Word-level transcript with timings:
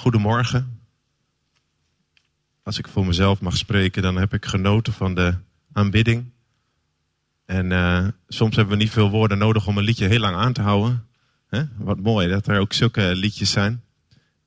Goedemorgen. 0.00 0.80
Als 2.62 2.78
ik 2.78 2.88
voor 2.88 3.06
mezelf 3.06 3.40
mag 3.40 3.56
spreken, 3.56 4.02
dan 4.02 4.16
heb 4.16 4.34
ik 4.34 4.44
genoten 4.44 4.92
van 4.92 5.14
de 5.14 5.34
aanbidding. 5.72 6.30
En 7.44 7.70
uh, 7.70 8.08
soms 8.28 8.56
hebben 8.56 8.76
we 8.76 8.82
niet 8.82 8.92
veel 8.92 9.10
woorden 9.10 9.38
nodig 9.38 9.66
om 9.66 9.78
een 9.78 9.84
liedje 9.84 10.06
heel 10.06 10.20
lang 10.20 10.36
aan 10.36 10.52
te 10.52 10.60
houden. 10.60 11.06
Wat 11.76 11.98
mooi 11.98 12.28
dat 12.28 12.48
er 12.48 12.60
ook 12.60 12.72
zulke 12.72 13.14
liedjes 13.14 13.50
zijn. 13.50 13.82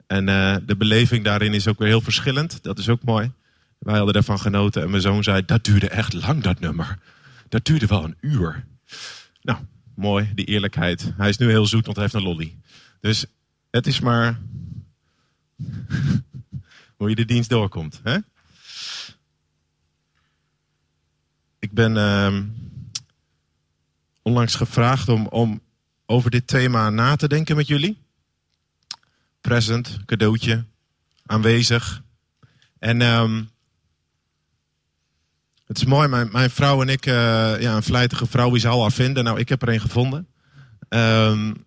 En 0.08 0.28
uh, 0.28 0.56
de 0.66 0.76
beleving 0.76 1.24
daarin 1.24 1.54
is 1.54 1.68
ook 1.68 1.80
weer 1.80 1.88
heel 1.88 2.02
verschillend. 2.02 2.64
Dat 2.64 2.78
is 2.78 2.90
ook 2.90 3.04
mooi. 3.04 3.32
Wij 3.80 3.98
hadden 3.98 4.16
ervan 4.16 4.40
genoten 4.40 4.82
en 4.82 4.90
mijn 4.90 5.02
zoon 5.02 5.24
zei, 5.24 5.46
dat 5.46 5.64
duurde 5.64 5.90
echt 5.90 6.14
lang 6.14 6.44
dat 6.44 6.60
nummer. 6.60 7.00
Dat 7.50 7.66
duurde 7.66 7.86
wel 7.86 8.04
een 8.04 8.18
uur. 8.22 8.66
Nou, 9.42 9.60
mooi, 9.96 10.32
die 10.36 10.46
eerlijkheid. 10.46 11.14
Hij 11.18 11.30
is 11.30 11.38
nu 11.38 11.50
heel 11.50 11.66
zoet, 11.66 11.86
want 11.86 11.98
hij 11.98 12.06
heeft 12.06 12.18
een 12.18 12.30
lolly. 12.30 12.58
Dus 13.00 13.26
het 13.70 13.88
is 13.88 14.00
maar 14.00 14.40
hoe 16.98 17.10
je 17.10 17.16
de 17.16 17.26
dienst 17.26 17.50
doorkomt. 17.50 18.00
Hè? 18.04 18.18
Ik 21.60 21.72
ben 21.72 21.96
uh, 21.96 22.40
onlangs 24.22 24.56
gevraagd 24.56 25.10
om, 25.10 25.28
om 25.28 25.62
over 26.06 26.32
dit 26.32 26.48
thema 26.48 26.90
na 26.90 27.16
te 27.16 27.28
denken 27.28 27.56
met 27.56 27.68
jullie. 27.68 27.98
Present, 29.42 30.00
cadeautje, 30.06 30.66
aanwezig. 31.26 32.04
En 32.80 33.02
um, 33.02 33.50
het 35.66 35.78
is 35.78 35.86
mooi, 35.86 36.08
mijn, 36.08 36.30
mijn 36.32 36.50
vrouw 36.50 36.82
en 36.82 36.90
ik, 36.90 37.06
uh, 37.06 37.14
ja, 37.62 37.76
een 37.76 37.84
vlijtige 37.84 38.26
vrouw, 38.26 38.52
wie 38.52 38.62
zal 38.62 38.82
haar 38.82 38.92
vinden? 38.92 39.24
Nou, 39.24 39.40
ik 39.40 39.50
heb 39.50 39.62
er 39.62 39.70
een 39.70 39.82
gevonden. 39.82 40.28
Um, 40.90 41.66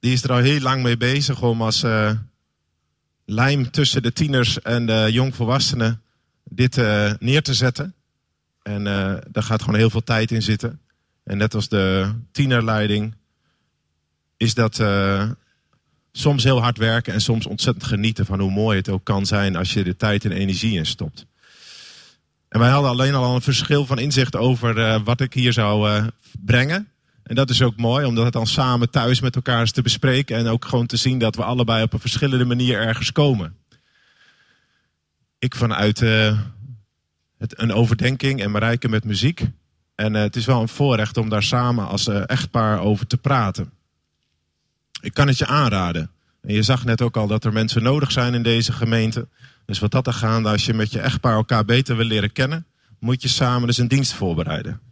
die 0.00 0.12
is 0.12 0.22
er 0.22 0.32
al 0.32 0.38
heel 0.38 0.60
lang 0.60 0.82
mee 0.82 0.96
bezig 0.96 1.42
om 1.42 1.62
als 1.62 1.84
uh, 1.84 2.10
lijm 3.30 3.70
tussen 3.70 4.02
de 4.02 4.12
tieners 4.12 4.62
en 4.62 4.86
de 4.86 5.08
jongvolwassenen 5.10 6.02
dit 6.44 6.76
uh, 6.76 7.12
neer 7.18 7.42
te 7.42 7.54
zetten. 7.54 7.94
En 8.62 8.80
uh, 8.80 9.14
daar 9.30 9.42
gaat 9.42 9.62
gewoon 9.62 9.78
heel 9.78 9.90
veel 9.90 10.04
tijd 10.04 10.30
in 10.30 10.42
zitten. 10.42 10.80
En 11.24 11.36
net 11.36 11.54
als 11.54 11.68
de 11.68 12.12
tienerleiding 12.32 13.14
is 14.36 14.54
dat 14.54 14.82
soms 16.12 16.44
heel 16.44 16.62
hard 16.62 16.78
werken 16.78 17.12
en 17.12 17.20
soms 17.20 17.46
ontzettend 17.46 17.86
genieten 17.86 18.26
van 18.26 18.40
hoe 18.40 18.50
mooi 18.50 18.76
het 18.76 18.88
ook 18.88 19.04
kan 19.04 19.26
zijn 19.26 19.56
als 19.56 19.72
je 19.72 19.84
de 19.84 19.96
tijd 19.96 20.24
en 20.24 20.32
energie 20.32 20.76
in 20.76 20.86
stopt. 20.86 21.26
En 22.48 22.60
wij 22.60 22.70
hadden 22.70 22.90
alleen 22.90 23.14
al 23.14 23.34
een 23.34 23.42
verschil 23.42 23.86
van 23.86 23.98
inzicht 23.98 24.36
over 24.36 25.02
wat 25.02 25.20
ik 25.20 25.34
hier 25.34 25.52
zou 25.52 26.02
brengen. 26.38 26.88
En 27.28 27.34
dat 27.34 27.50
is 27.50 27.62
ook 27.62 27.76
mooi, 27.76 28.06
om 28.06 28.14
dat 28.14 28.32
dan 28.32 28.46
samen 28.46 28.90
thuis 28.90 29.20
met 29.20 29.36
elkaar 29.36 29.60
eens 29.60 29.72
te 29.72 29.82
bespreken. 29.82 30.36
En 30.36 30.46
ook 30.46 30.64
gewoon 30.64 30.86
te 30.86 30.96
zien 30.96 31.18
dat 31.18 31.36
we 31.36 31.44
allebei 31.44 31.82
op 31.82 31.92
een 31.92 32.00
verschillende 32.00 32.44
manier 32.44 32.80
ergens 32.80 33.12
komen. 33.12 33.56
Ik 35.38 35.54
vanuit 35.54 36.00
uh, 36.00 36.40
het, 37.38 37.60
een 37.60 37.72
overdenking 37.72 38.42
en 38.42 38.50
Marijke 38.50 38.88
met 38.88 39.04
muziek. 39.04 39.46
En 39.94 40.14
uh, 40.14 40.20
het 40.20 40.36
is 40.36 40.44
wel 40.44 40.60
een 40.60 40.68
voorrecht 40.68 41.16
om 41.16 41.28
daar 41.28 41.42
samen 41.42 41.88
als 41.88 42.06
uh, 42.06 42.22
echtpaar 42.26 42.80
over 42.80 43.06
te 43.06 43.16
praten. 43.16 43.70
Ik 45.00 45.14
kan 45.14 45.26
het 45.26 45.38
je 45.38 45.46
aanraden. 45.46 46.10
En 46.42 46.54
je 46.54 46.62
zag 46.62 46.84
net 46.84 47.02
ook 47.02 47.16
al 47.16 47.26
dat 47.26 47.44
er 47.44 47.52
mensen 47.52 47.82
nodig 47.82 48.12
zijn 48.12 48.34
in 48.34 48.42
deze 48.42 48.72
gemeente. 48.72 49.28
Dus 49.66 49.78
wat 49.78 49.90
dat 49.90 50.06
er 50.06 50.12
gaande, 50.12 50.48
als 50.48 50.66
je 50.66 50.74
met 50.74 50.92
je 50.92 51.00
echtpaar 51.00 51.34
elkaar 51.34 51.64
beter 51.64 51.96
wil 51.96 52.06
leren 52.06 52.32
kennen, 52.32 52.66
moet 52.98 53.22
je 53.22 53.28
samen 53.28 53.66
dus 53.66 53.78
een 53.78 53.88
dienst 53.88 54.12
voorbereiden. 54.12 54.87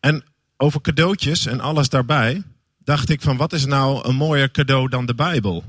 En 0.00 0.24
over 0.56 0.80
cadeautjes 0.80 1.46
en 1.46 1.60
alles 1.60 1.88
daarbij, 1.88 2.42
dacht 2.78 3.08
ik 3.08 3.22
van 3.22 3.36
wat 3.36 3.52
is 3.52 3.66
nou 3.66 4.08
een 4.08 4.14
mooier 4.14 4.50
cadeau 4.50 4.88
dan 4.88 5.06
de 5.06 5.14
Bijbel? 5.14 5.64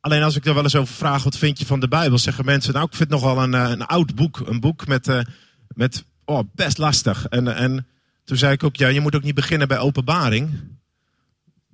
Alleen 0.00 0.22
als 0.22 0.36
ik 0.36 0.46
er 0.46 0.54
wel 0.54 0.62
eens 0.62 0.76
over 0.76 0.94
vraag, 0.94 1.22
wat 1.22 1.38
vind 1.38 1.58
je 1.58 1.66
van 1.66 1.80
de 1.80 1.88
Bijbel? 1.88 2.18
Zeggen 2.18 2.44
mensen, 2.44 2.72
nou 2.72 2.86
ik 2.86 2.94
vind 2.94 3.10
het 3.10 3.20
nogal 3.20 3.42
een, 3.42 3.54
eh, 3.54 3.70
een 3.70 3.86
oud 3.86 4.14
boek. 4.14 4.42
Een 4.46 4.60
boek 4.60 4.86
met, 4.86 5.08
uh, 5.08 5.20
met 5.68 6.04
oh, 6.24 6.40
best 6.54 6.78
lastig. 6.78 7.26
En, 7.26 7.56
en 7.56 7.86
toen 8.24 8.36
zei 8.36 8.52
ik 8.52 8.62
ook, 8.62 8.76
ja 8.76 8.88
je 8.88 9.00
moet 9.00 9.14
ook 9.14 9.22
niet 9.22 9.34
beginnen 9.34 9.68
bij 9.68 9.78
openbaring. 9.78 10.50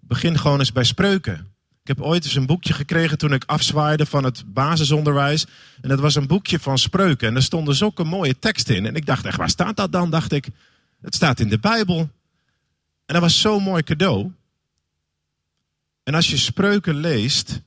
Begin 0.01 0.39
gewoon 0.39 0.59
eens 0.59 0.73
bij 0.73 0.85
spreuken. 0.85 1.54
Ik 1.85 1.97
heb 1.97 2.01
ooit 2.01 2.25
eens 2.25 2.35
een 2.35 2.47
boekje 2.47 2.73
gekregen 2.73 3.19
toen 3.19 3.33
ik 3.33 3.45
afzwaaide 3.45 4.07
van 4.07 4.25
het 4.25 4.45
basisonderwijs. 4.47 5.47
En 5.81 5.89
dat 5.89 6.01
was 6.01 6.15
een 6.15 6.27
boekje 6.27 6.59
van 6.59 6.79
spreuken. 6.79 7.29
En 7.29 7.37
er 7.37 7.43
stonden 7.43 7.75
zulke 7.75 8.05
mooie 8.05 8.39
teksten 8.39 8.77
in. 8.77 8.87
En 8.87 8.95
ik 8.95 9.07
dacht 9.07 9.25
echt, 9.25 9.37
waar 9.37 9.51
staat 9.51 9.77
dat 9.77 9.93
dan? 9.93 10.11
Dacht 10.11 10.33
ik, 10.33 10.49
het 11.01 11.15
staat 11.15 11.41
in 11.41 11.49
de 11.49 11.59
Bijbel. 11.59 11.99
En 13.07 13.15
dat 13.15 13.21
was 13.21 13.41
zo'n 13.41 13.63
mooi 13.63 13.83
cadeau. 13.83 14.33
En 16.03 16.15
als 16.15 16.31
je 16.31 16.37
spreuken 16.37 16.95
leest, 16.95 17.61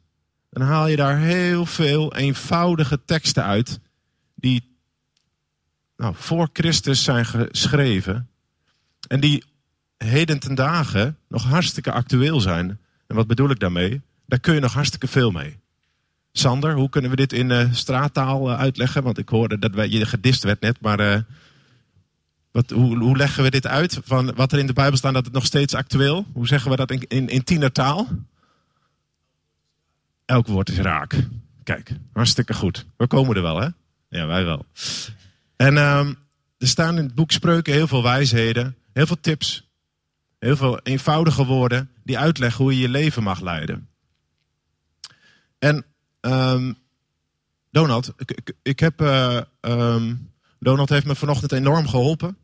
dan 0.50 0.67
haal 0.67 0.88
je 0.88 0.95
daar 0.95 1.19
heel 1.19 1.66
veel 1.66 2.16
eenvoudige 2.16 3.00
teksten 3.06 3.44
uit. 3.44 3.79
Die 4.35 4.77
nou, 5.97 6.16
voor 6.17 6.50
Christus 6.53 7.03
zijn 7.03 7.25
geschreven. 7.25 8.29
En 9.07 9.19
die 9.19 9.44
heden 9.97 10.39
ten 10.39 10.56
dagen 10.56 11.17
nog 11.27 11.44
hartstikke 11.44 11.91
actueel 11.91 12.39
zijn. 12.39 12.79
En 13.07 13.16
wat 13.16 13.28
bedoel 13.28 13.50
ik 13.50 13.59
daarmee? 13.59 14.01
Daar 14.25 14.40
kun 14.40 14.53
je 14.53 14.59
nog 14.59 14.73
hartstikke 14.73 15.07
veel 15.07 15.31
mee. 15.31 15.59
Sander, 16.31 16.73
hoe 16.73 16.90
kunnen 16.90 17.09
we 17.09 17.16
dit 17.16 17.34
in 17.34 17.50
uh, 17.50 17.73
straattaal 17.73 18.50
uh, 18.50 18.59
uitleggen? 18.59 19.03
Want 19.03 19.18
ik 19.18 19.29
hoorde 19.29 19.59
dat 19.59 19.73
wij, 19.73 19.88
je 19.88 20.06
gedist 20.06 20.44
werd 20.44 20.62
net, 20.62 20.81
maar 20.81 21.00
uh, 21.00 21.19
wat, 22.51 22.69
hoe, 22.69 22.97
hoe, 22.97 23.18
leggen 23.18 23.44
we 23.44 23.50
dit 23.50 23.68
uit? 23.68 24.00
Van 24.03 24.34
wat 24.35 24.51
er 24.51 24.59
in 24.59 24.68
de 24.68 24.73
Bijbel 24.73 24.97
staat, 24.97 25.13
dat 25.13 25.25
het 25.25 25.34
nog 25.34 25.45
steeds 25.45 25.73
actueel? 25.73 26.25
Hoe 26.34 26.47
zeggen 26.47 26.72
we 26.72 26.78
dat 26.78 26.91
in, 26.91 27.03
in, 27.07 27.28
in 27.28 27.44
tienertaal? 27.44 28.07
Elk 30.25 30.47
woord 30.47 30.69
is 30.69 30.78
raak. 30.78 31.28
Kijk, 31.63 31.91
hartstikke 32.13 32.53
goed. 32.53 32.85
We 32.97 33.07
komen 33.07 33.35
er 33.35 33.41
wel, 33.41 33.59
hè? 33.59 33.68
Ja, 34.09 34.25
wij 34.25 34.45
wel. 34.45 34.66
En 35.56 35.78
um, 35.78 36.16
er 36.57 36.68
staan 36.68 36.97
in 36.97 37.03
het 37.03 37.16
boek 37.16 37.31
Spreuken 37.31 37.74
heel 37.74 37.88
veel 37.88 38.03
wijsheden, 38.03 38.75
heel 38.94 39.06
veel 39.06 39.19
tips 39.22 39.66
Heel 40.40 40.56
veel 40.56 40.80
eenvoudige 40.80 41.46
woorden 41.46 41.90
die 42.03 42.18
uitleggen 42.18 42.64
hoe 42.64 42.74
je 42.74 42.81
je 42.81 42.90
leven 42.90 43.24
mag 43.24 43.42
leiden. 43.42 43.88
En 45.59 45.86
um, 46.22 46.78
Donald, 47.72 48.14
ik, 48.18 48.53
ik, 48.62 48.80
heb, 48.80 49.02
uh, 49.02 49.42
Donald 50.59 50.90
heeft 50.90 51.06
me 51.06 51.16
vanochtend 51.16 51.52
enorm 51.52 51.88
geholpen. 51.88 52.38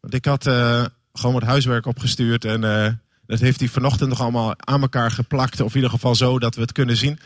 Want 0.00 0.14
ik 0.14 0.24
had 0.24 0.46
uh, 0.46 0.84
gewoon 1.12 1.34
wat 1.34 1.42
huiswerk 1.42 1.86
opgestuurd 1.86 2.44
en 2.44 2.62
uh, 2.62 2.88
dat 3.26 3.40
heeft 3.40 3.60
hij 3.60 3.68
vanochtend 3.68 4.08
nog 4.08 4.20
allemaal 4.20 4.54
aan 4.56 4.82
elkaar 4.82 5.10
geplakt. 5.10 5.60
Of 5.60 5.68
in 5.68 5.74
ieder 5.74 5.90
geval 5.90 6.14
zo 6.14 6.38
dat 6.38 6.54
we 6.54 6.60
het 6.60 6.72
kunnen 6.72 6.96
zien. 6.96 7.18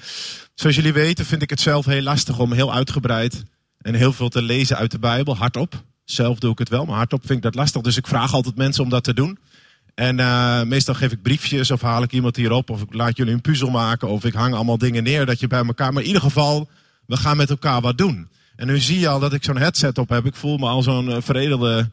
Zoals 0.54 0.76
jullie 0.76 0.92
weten 0.92 1.24
vind 1.26 1.42
ik 1.42 1.50
het 1.50 1.60
zelf 1.60 1.84
heel 1.84 2.02
lastig 2.02 2.38
om 2.38 2.52
heel 2.52 2.74
uitgebreid 2.74 3.44
en 3.78 3.94
heel 3.94 4.12
veel 4.12 4.28
te 4.28 4.42
lezen 4.42 4.76
uit 4.76 4.90
de 4.90 4.98
Bijbel, 4.98 5.36
hardop. 5.36 5.82
Zelf 6.04 6.38
doe 6.38 6.52
ik 6.52 6.58
het 6.58 6.68
wel, 6.68 6.84
maar 6.84 6.96
hardop 6.96 7.20
vind 7.20 7.38
ik 7.38 7.42
dat 7.42 7.54
lastig. 7.54 7.82
Dus 7.82 7.96
ik 7.96 8.06
vraag 8.06 8.32
altijd 8.32 8.56
mensen 8.56 8.84
om 8.84 8.90
dat 8.90 9.04
te 9.04 9.14
doen. 9.14 9.38
En 9.98 10.18
uh, 10.18 10.62
meestal 10.62 10.94
geef 10.94 11.12
ik 11.12 11.22
briefjes 11.22 11.70
of 11.70 11.80
haal 11.80 12.02
ik 12.02 12.12
iemand 12.12 12.36
hierop. 12.36 12.70
Of 12.70 12.82
ik 12.82 12.94
laat 12.94 13.16
jullie 13.16 13.32
een 13.32 13.40
puzzel 13.40 13.70
maken. 13.70 14.08
Of 14.08 14.24
ik 14.24 14.34
hang 14.34 14.54
allemaal 14.54 14.78
dingen 14.78 15.02
neer 15.02 15.26
dat 15.26 15.40
je 15.40 15.46
bij 15.46 15.64
elkaar. 15.64 15.92
Maar 15.92 16.02
in 16.02 16.06
ieder 16.06 16.22
geval, 16.22 16.68
we 17.06 17.16
gaan 17.16 17.36
met 17.36 17.50
elkaar 17.50 17.80
wat 17.80 17.98
doen. 17.98 18.28
En 18.56 18.66
nu 18.66 18.78
zie 18.78 18.98
je 18.98 19.08
al 19.08 19.20
dat 19.20 19.32
ik 19.32 19.44
zo'n 19.44 19.56
headset 19.56 19.98
op 19.98 20.08
heb. 20.08 20.26
Ik 20.26 20.34
voel 20.34 20.56
me 20.56 20.66
al 20.66 20.82
zo'n 20.82 21.08
uh, 21.08 21.16
veredelde 21.20 21.90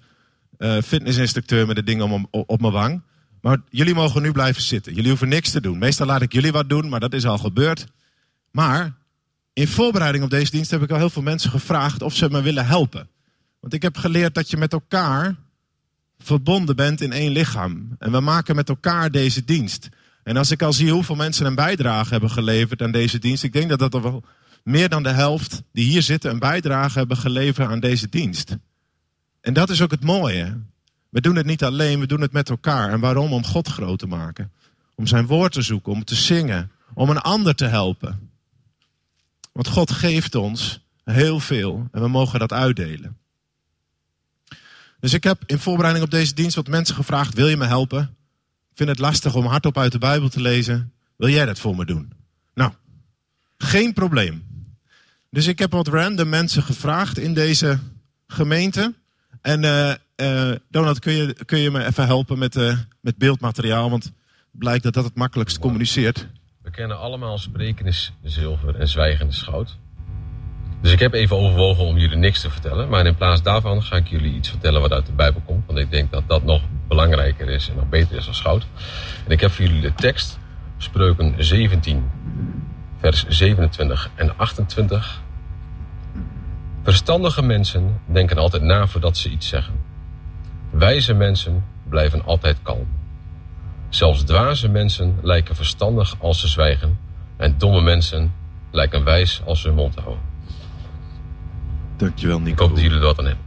uh, 0.58 0.82
fitnessinstructeur 0.82 1.68
met 1.68 1.76
de 1.76 1.84
dingen 1.84 2.10
op, 2.10 2.28
op, 2.32 2.50
op 2.50 2.62
mijn 2.62 2.74
wang. 2.74 3.02
Maar 3.42 3.62
jullie 3.70 3.94
mogen 3.94 4.22
nu 4.22 4.32
blijven 4.32 4.62
zitten. 4.62 4.94
Jullie 4.94 5.10
hoeven 5.10 5.30
niks 5.30 5.52
te 5.52 5.62
doen. 5.62 5.78
Meestal 5.78 6.08
laat 6.08 6.22
ik 6.22 6.34
jullie 6.34 6.52
wat 6.52 6.70
doen, 6.70 6.90
maar 6.90 7.00
dat 7.00 7.14
is 7.14 7.26
al 7.26 7.38
gebeurd. 7.38 7.86
Maar 8.52 8.94
in 9.54 9.68
voorbereiding 9.68 10.24
op 10.24 10.30
deze 10.30 10.52
dienst 10.52 10.72
heb 10.72 10.82
ik 10.82 10.92
al 10.92 10.98
heel 10.98 11.10
veel 11.10 11.22
mensen 11.22 11.52
gevraagd 11.52 12.02
of 12.02 12.16
ze 12.16 12.30
me 12.30 12.42
willen 12.42 12.66
helpen. 12.66 13.08
Want 13.60 13.74
ik 13.74 13.82
heb 13.82 13.98
geleerd 13.98 14.36
dat 14.36 14.50
je 14.50 14.58
met 14.58 14.74
elkaar 14.74 15.36
verbonden 16.20 16.76
bent 16.76 17.02
in 17.02 17.12
één 17.12 17.32
lichaam. 17.32 17.96
En 18.00 18.12
we 18.12 18.20
maken 18.20 18.56
met 18.56 18.70
elkaar 18.70 19.12
deze 19.12 19.46
dienst. 19.46 19.90
En 20.24 20.38
als 20.38 20.52
ik 20.52 20.62
al 20.62 20.74
zie 20.74 20.92
hoeveel 20.92 21.16
mensen 21.16 21.46
een 21.46 21.56
bijdrage 21.56 22.12
hebben 22.12 22.30
geleverd 22.30 22.82
aan 22.82 22.92
deze 22.92 23.20
dienst, 23.20 23.44
ik 23.44 23.54
denk 23.54 23.70
dat 23.70 23.80
dat 23.80 24.02
wel 24.02 24.24
meer 24.64 24.90
dan 24.90 25.04
de 25.04 25.12
helft 25.12 25.64
die 25.72 25.86
hier 25.86 26.02
zitten 26.02 26.32
een 26.32 26.40
bijdrage 26.40 26.98
hebben 26.98 27.18
geleverd 27.18 27.70
aan 27.70 27.80
deze 27.80 28.10
dienst. 28.10 28.58
En 29.42 29.54
dat 29.54 29.70
is 29.70 29.82
ook 29.82 29.92
het 29.92 30.04
mooie. 30.04 30.58
We 31.10 31.22
doen 31.22 31.36
het 31.36 31.46
niet 31.46 31.64
alleen, 31.64 32.00
we 32.00 32.08
doen 32.08 32.22
het 32.22 32.32
met 32.32 32.50
elkaar. 32.50 32.92
En 32.92 33.00
waarom? 33.00 33.34
Om 33.34 33.46
God 33.46 33.68
groot 33.68 34.00
te 34.00 34.08
maken. 34.08 34.52
Om 34.96 35.08
zijn 35.08 35.26
woord 35.26 35.52
te 35.52 35.62
zoeken, 35.62 35.92
om 35.92 36.04
te 36.04 36.16
zingen, 36.16 36.72
om 36.94 37.10
een 37.10 37.22
ander 37.22 37.56
te 37.56 37.66
helpen. 37.66 38.30
Want 39.52 39.68
God 39.68 39.92
geeft 39.92 40.36
ons 40.36 40.80
heel 41.04 41.40
veel 41.40 41.88
en 41.92 42.02
we 42.02 42.08
mogen 42.08 42.40
dat 42.40 42.54
uitdelen. 42.54 43.18
Dus 45.06 45.14
ik 45.14 45.24
heb 45.24 45.44
in 45.46 45.60
voorbereiding 45.60 46.06
op 46.06 46.12
deze 46.12 46.34
dienst 46.34 46.56
wat 46.56 46.68
mensen 46.68 46.96
gevraagd: 46.96 47.34
wil 47.34 47.48
je 47.48 47.58
me 47.58 47.66
helpen? 47.66 48.02
Ik 48.72 48.78
vind 48.78 48.90
het 48.90 49.00
lastig 49.00 49.36
om 49.36 49.46
hardop 49.46 49.78
uit 49.78 49.92
de 49.92 49.98
Bijbel 49.98 50.30
te 50.30 50.42
lezen. 50.42 50.94
Wil 51.16 51.30
jij 51.30 51.46
dat 51.46 51.60
voor 51.60 51.76
me 51.76 51.86
doen? 51.86 52.14
Nou, 52.54 52.72
geen 53.58 53.94
probleem. 53.94 54.44
Dus 55.30 55.48
ik 55.48 55.60
heb 55.60 55.72
wat 55.72 55.88
random 55.88 56.30
mensen 56.30 56.64
gevraagd 56.64 57.18
in 57.18 57.34
deze 57.34 57.80
gemeente. 58.28 58.94
En 59.42 59.64
uh, 59.64 59.94
uh, 60.16 60.56
Donald, 60.70 61.00
kun 61.00 61.14
je, 61.14 61.38
kun 61.46 61.60
je 61.60 61.72
me 61.72 61.86
even 61.86 62.06
helpen 62.06 62.40
met, 62.40 62.56
uh, 62.56 62.78
met 63.02 63.18
beeldmateriaal? 63.18 63.90
Want 63.90 64.12
blijkt 64.52 64.84
dat 64.84 64.94
dat 64.94 65.04
het 65.04 65.16
makkelijkst 65.16 65.60
communiceert. 65.60 66.28
We 66.62 66.72
kennen 66.72 67.00
allemaal 67.00 67.38
spreken 67.38 67.86
is 67.86 68.14
zilver 68.24 68.76
en 68.76 68.88
zwijgen 68.88 69.28
is 69.28 69.42
goud. 69.42 69.78
Dus 70.86 70.94
ik 70.94 71.00
heb 71.00 71.14
even 71.14 71.38
overwogen 71.38 71.86
om 71.86 71.98
jullie 71.98 72.18
niks 72.18 72.42
te 72.42 72.50
vertellen. 72.50 72.90
Maar 72.90 73.06
in 73.06 73.16
plaats 73.16 73.42
daarvan 73.42 73.84
ga 73.84 73.96
ik 73.96 74.08
jullie 74.08 74.34
iets 74.34 74.50
vertellen 74.50 74.82
wat 74.82 74.92
uit 74.92 75.06
de 75.06 75.12
Bijbel 75.12 75.42
komt. 75.46 75.66
Want 75.66 75.80
ik 75.80 75.92
denk 75.92 76.12
dat 76.12 76.24
dat 76.28 76.44
nog 76.44 76.62
belangrijker 76.88 77.50
is 77.50 77.70
en 77.70 77.76
nog 77.76 77.90
beter 77.90 78.18
is 78.18 78.26
dan 78.26 78.34
goud. 78.34 78.66
En 79.26 79.32
ik 79.32 79.42
heb 79.42 79.52
voor 79.52 79.66
jullie 79.66 79.82
de 79.82 79.94
tekst, 79.94 80.40
Spreuken 80.78 81.34
17, 81.38 82.10
vers 83.00 83.26
27 83.28 84.10
en 84.16 84.38
28. 84.38 85.22
Verstandige 86.84 87.42
mensen 87.42 88.02
denken 88.06 88.38
altijd 88.38 88.64
na 88.64 88.88
voordat 88.88 89.18
ze 89.18 89.30
iets 89.30 89.48
zeggen. 89.48 89.74
Wijze 90.70 91.14
mensen 91.14 91.66
blijven 91.90 92.26
altijd 92.26 92.58
kalm. 92.62 92.88
Zelfs 93.90 94.24
dwaze 94.24 94.70
mensen 94.70 95.20
lijken 95.22 95.56
verstandig 95.56 96.16
als 96.20 96.40
ze 96.40 96.48
zwijgen. 96.48 97.00
En 97.38 97.56
domme 97.58 97.82
mensen 97.82 98.34
lijken 98.72 99.04
wijs 99.04 99.42
als 99.46 99.62
ze 99.62 99.68
hun 99.68 99.76
mond 99.76 99.96
houden. 99.96 100.35
Dankjewel, 101.98 102.40
Nico. 102.40 102.52
Ik 102.52 102.60
hoop 102.60 102.70
dat 102.70 102.80
jullie 102.80 102.98
er 102.98 103.04
wat 103.04 103.20
aan 103.20 103.26
hebben. 103.26 103.46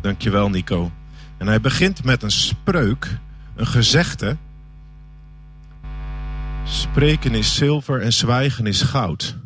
Dankjewel, 0.00 0.48
Nico. 0.48 0.92
En 1.38 1.46
hij 1.46 1.60
begint 1.60 2.04
met 2.04 2.22
een 2.22 2.30
spreuk, 2.30 3.18
een 3.54 3.66
gezegde. 3.66 4.36
Spreken 6.64 7.34
is 7.34 7.54
zilver 7.54 8.00
en 8.00 8.12
zwijgen 8.12 8.66
is 8.66 8.82
goud. 8.82 9.36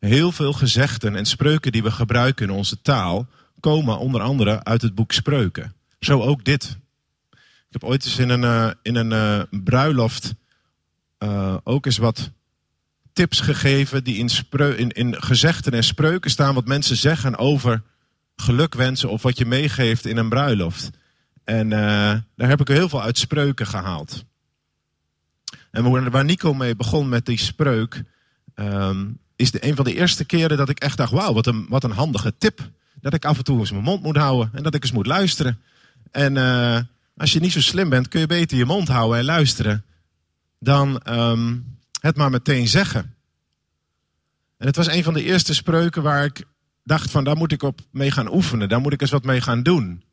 Heel 0.00 0.32
veel 0.32 0.52
gezegden 0.52 1.16
en 1.16 1.26
spreuken 1.26 1.72
die 1.72 1.82
we 1.82 1.90
gebruiken 1.90 2.48
in 2.48 2.54
onze 2.54 2.82
taal 2.82 3.26
komen 3.60 3.98
onder 3.98 4.20
andere 4.20 4.64
uit 4.64 4.82
het 4.82 4.94
boek 4.94 5.12
Spreuken. 5.12 5.74
Zo 6.00 6.20
ook 6.20 6.44
dit. 6.44 6.78
Ik 7.32 7.82
heb 7.82 7.84
ooit 7.84 8.04
eens 8.04 8.18
in 8.18 8.28
een, 8.28 8.42
uh, 8.42 8.70
in 8.82 8.94
een 8.94 9.10
uh, 9.12 9.60
bruiloft 9.62 10.34
uh, 11.18 11.56
ook 11.64 11.86
eens 11.86 11.98
wat 11.98 12.30
tips 13.16 13.40
gegeven 13.40 14.04
die 14.04 14.16
in, 14.16 14.28
spreu 14.28 14.72
in, 14.72 14.90
in 14.90 15.22
gezegden 15.22 15.72
en 15.72 15.84
spreuken 15.84 16.30
staan 16.30 16.54
wat 16.54 16.66
mensen 16.66 16.96
zeggen 16.96 17.36
over 17.38 17.82
gelukwensen 18.36 19.10
of 19.10 19.22
wat 19.22 19.38
je 19.38 19.46
meegeeft 19.46 20.06
in 20.06 20.16
een 20.16 20.28
bruiloft. 20.28 20.90
En 21.44 21.68
daar 21.68 22.48
heb 22.48 22.60
ik 22.60 22.68
heel 22.68 22.88
veel 22.88 23.02
uit 23.02 23.18
spreuken 23.18 23.66
gehaald. 23.66 24.24
En 25.70 26.10
waar 26.10 26.24
Nico 26.24 26.54
mee 26.54 26.76
begon 26.76 27.08
met 27.08 27.26
die 27.26 27.38
spreuk, 27.38 28.02
um, 28.54 29.18
is 29.36 29.50
de, 29.50 29.64
een 29.64 29.76
van 29.76 29.84
de 29.84 29.94
eerste 29.94 30.24
keren 30.24 30.56
dat 30.56 30.68
ik 30.68 30.78
echt 30.78 30.96
dacht: 30.96 31.12
wauw, 31.12 31.32
wat 31.32 31.46
een, 31.46 31.66
wat 31.68 31.84
een 31.84 31.90
handige 31.90 32.34
tip. 32.38 32.70
Dat 33.00 33.14
ik 33.14 33.24
af 33.24 33.38
en 33.38 33.44
toe 33.44 33.58
eens 33.58 33.70
mijn 33.70 33.82
mond 33.82 34.02
moet 34.02 34.16
houden 34.16 34.50
en 34.54 34.62
dat 34.62 34.74
ik 34.74 34.82
eens 34.82 34.92
moet 34.92 35.06
luisteren. 35.06 35.60
En 36.10 36.34
uh, 36.36 36.78
als 37.16 37.32
je 37.32 37.40
niet 37.40 37.52
zo 37.52 37.60
slim 37.60 37.88
bent, 37.88 38.08
kun 38.08 38.20
je 38.20 38.26
beter 38.26 38.58
je 38.58 38.64
mond 38.64 38.88
houden 38.88 39.18
en 39.18 39.24
luisteren 39.24 39.84
dan 40.58 41.00
um, 41.08 41.75
het 42.06 42.16
maar 42.16 42.30
meteen 42.30 42.68
zeggen. 42.68 43.14
En 44.56 44.66
het 44.66 44.76
was 44.76 44.86
een 44.86 45.04
van 45.04 45.14
de 45.14 45.22
eerste 45.22 45.54
spreuken 45.54 46.02
waar 46.02 46.24
ik 46.24 46.44
dacht 46.84 47.10
van 47.10 47.24
daar 47.24 47.36
moet 47.36 47.52
ik 47.52 47.62
op 47.62 47.80
mee 47.90 48.10
gaan 48.10 48.34
oefenen, 48.34 48.68
daar 48.68 48.80
moet 48.80 48.92
ik 48.92 49.00
eens 49.00 49.10
wat 49.10 49.24
mee 49.24 49.40
gaan 49.40 49.62
doen. 49.62 50.04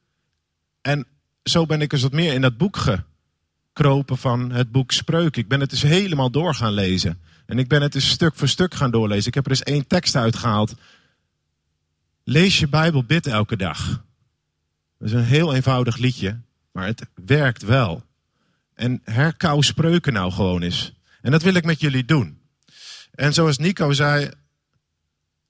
En 0.81 1.07
zo 1.44 1.66
ben 1.66 1.81
ik 1.81 1.94
eens 1.94 2.01
wat 2.01 2.12
meer 2.12 2.34
in 2.34 2.42
dat 2.42 2.57
boek 2.57 2.78
gekropen 2.78 4.18
van 4.18 4.51
het 4.51 4.72
boek 4.72 4.92
Spreuken. 4.92 5.42
Ik 5.42 5.48
ben 5.48 5.60
het 5.60 5.69
dus 5.69 5.81
helemaal 5.81 6.31
door 6.31 6.56
gaan 6.56 6.74
lezen. 6.74 7.19
En 7.45 7.60
ik 7.60 7.68
ben 7.68 7.81
het 7.81 7.92
dus 7.92 8.10
stuk 8.10 8.36
voor 8.36 8.48
stuk 8.48 8.74
gaan 8.74 8.92
doorlezen. 8.92 9.28
Ik 9.28 9.34
heb 9.34 9.45
er 9.45 9.51
eens 9.51 9.63
één 9.63 9.88
tekst 9.88 10.16
uitgehaald. 10.16 10.74
Lees 12.24 12.60
je 12.60 12.68
Bijbel, 12.68 13.04
bid 13.04 13.28
elke 13.28 13.56
dag. 13.56 14.04
Dat 14.98 15.07
is 15.07 15.13
een 15.13 15.24
heel 15.24 15.54
eenvoudig 15.54 15.98
liedje, 15.98 16.40
maar 16.72 16.86
het 16.86 17.06
werkt 17.25 17.62
wel. 17.62 18.04
En 18.74 19.01
herkauw 19.04 19.62
spreuken 19.62 20.13
nou 20.13 20.31
gewoon 20.31 20.62
eens. 20.62 20.94
En 21.23 21.31
dat 21.31 21.41
wil 21.41 21.53
ik 21.53 21.65
met 21.65 21.79
jullie 21.79 22.05
doen. 22.05 22.41
En 23.11 23.33
zoals 23.33 23.57
Nico 23.57 23.91
zei, 23.91 24.31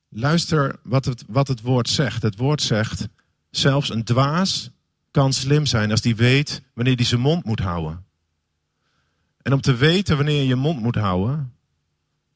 luister 0.09 0.79
wat 0.83 1.05
het, 1.05 1.23
wat 1.27 1.47
het 1.47 1.61
woord 1.61 1.89
zegt. 1.89 2.21
Het 2.21 2.37
woord 2.37 2.61
zegt, 2.61 3.07
zelfs 3.49 3.89
een 3.89 4.03
dwaas 4.03 4.69
kan 5.11 5.33
slim 5.33 5.65
zijn 5.65 5.91
als 5.91 6.01
die 6.01 6.15
weet 6.15 6.61
wanneer 6.73 6.95
hij 6.95 7.05
zijn 7.05 7.21
mond 7.21 7.45
moet 7.45 7.59
houden. 7.59 8.05
En 9.41 9.53
om 9.53 9.61
te 9.61 9.75
weten 9.75 10.15
wanneer 10.15 10.41
je 10.41 10.47
je 10.47 10.55
mond 10.55 10.79
moet 10.79 10.95
houden, 10.95 11.53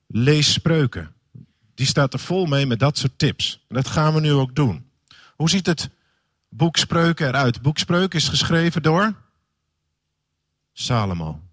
lees 0.08 0.54
spreuken. 0.54 1.14
Die 1.76 1.86
staat 1.86 2.14
er 2.14 2.20
vol 2.20 2.46
mee 2.46 2.66
met 2.66 2.80
dat 2.80 2.98
soort 2.98 3.20
tips. 3.20 3.66
En 3.68 3.76
dat 3.76 3.88
gaan 3.88 4.14
we 4.14 4.20
nu 4.20 4.32
ook 4.32 4.56
doen. 4.56 4.90
Hoe 5.36 5.50
ziet 5.50 5.66
het 5.66 5.90
boek 6.50 6.78
Spreuken 6.78 7.28
eruit? 7.28 7.62
boek 7.62 7.78
Spreuken 7.78 8.20
is 8.20 8.28
geschreven 8.28 8.82
door 8.82 9.14
Salomo. 10.74 11.47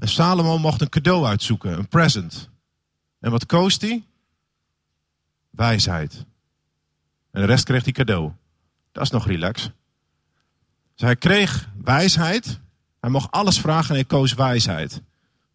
En 0.00 0.08
Salomo 0.08 0.58
mocht 0.58 0.80
een 0.80 0.88
cadeau 0.88 1.26
uitzoeken, 1.26 1.78
een 1.78 1.88
present. 1.88 2.50
En 3.18 3.30
wat 3.30 3.46
koos 3.46 3.78
hij? 3.80 4.04
Wijsheid. 5.50 6.24
En 7.30 7.40
de 7.40 7.46
rest 7.46 7.64
kreeg 7.64 7.84
hij 7.84 7.92
cadeau. 7.92 8.32
Dat 8.92 9.02
is 9.02 9.10
nog 9.10 9.26
relax. 9.26 9.62
Dus 10.94 11.00
hij 11.00 11.16
kreeg 11.16 11.68
wijsheid. 11.84 12.60
Hij 13.00 13.10
mocht 13.10 13.30
alles 13.30 13.60
vragen 13.60 13.88
en 13.88 13.94
hij 13.94 14.04
koos 14.04 14.34
wijsheid. 14.34 15.02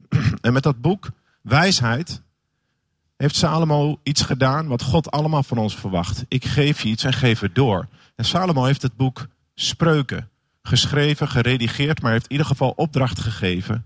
En 0.41 0.53
met 0.53 0.63
dat 0.63 0.81
boek 0.81 1.09
wijsheid 1.41 2.21
heeft 3.17 3.35
Salomo 3.35 3.99
iets 4.03 4.21
gedaan 4.21 4.67
wat 4.67 4.81
God 4.81 5.11
allemaal 5.11 5.43
van 5.43 5.57
ons 5.57 5.75
verwacht. 5.75 6.25
Ik 6.27 6.45
geef 6.45 6.81
je 6.81 6.89
iets 6.89 7.03
en 7.03 7.13
geef 7.13 7.39
het 7.39 7.55
door. 7.55 7.87
En 8.15 8.25
Salomo 8.25 8.63
heeft 8.63 8.81
het 8.81 8.95
boek 8.95 9.27
Spreuken 9.55 10.29
geschreven, 10.61 11.27
geredigeerd, 11.27 12.01
maar 12.01 12.11
heeft 12.11 12.25
in 12.25 12.31
ieder 12.31 12.47
geval 12.47 12.69
opdracht 12.69 13.19
gegeven. 13.19 13.85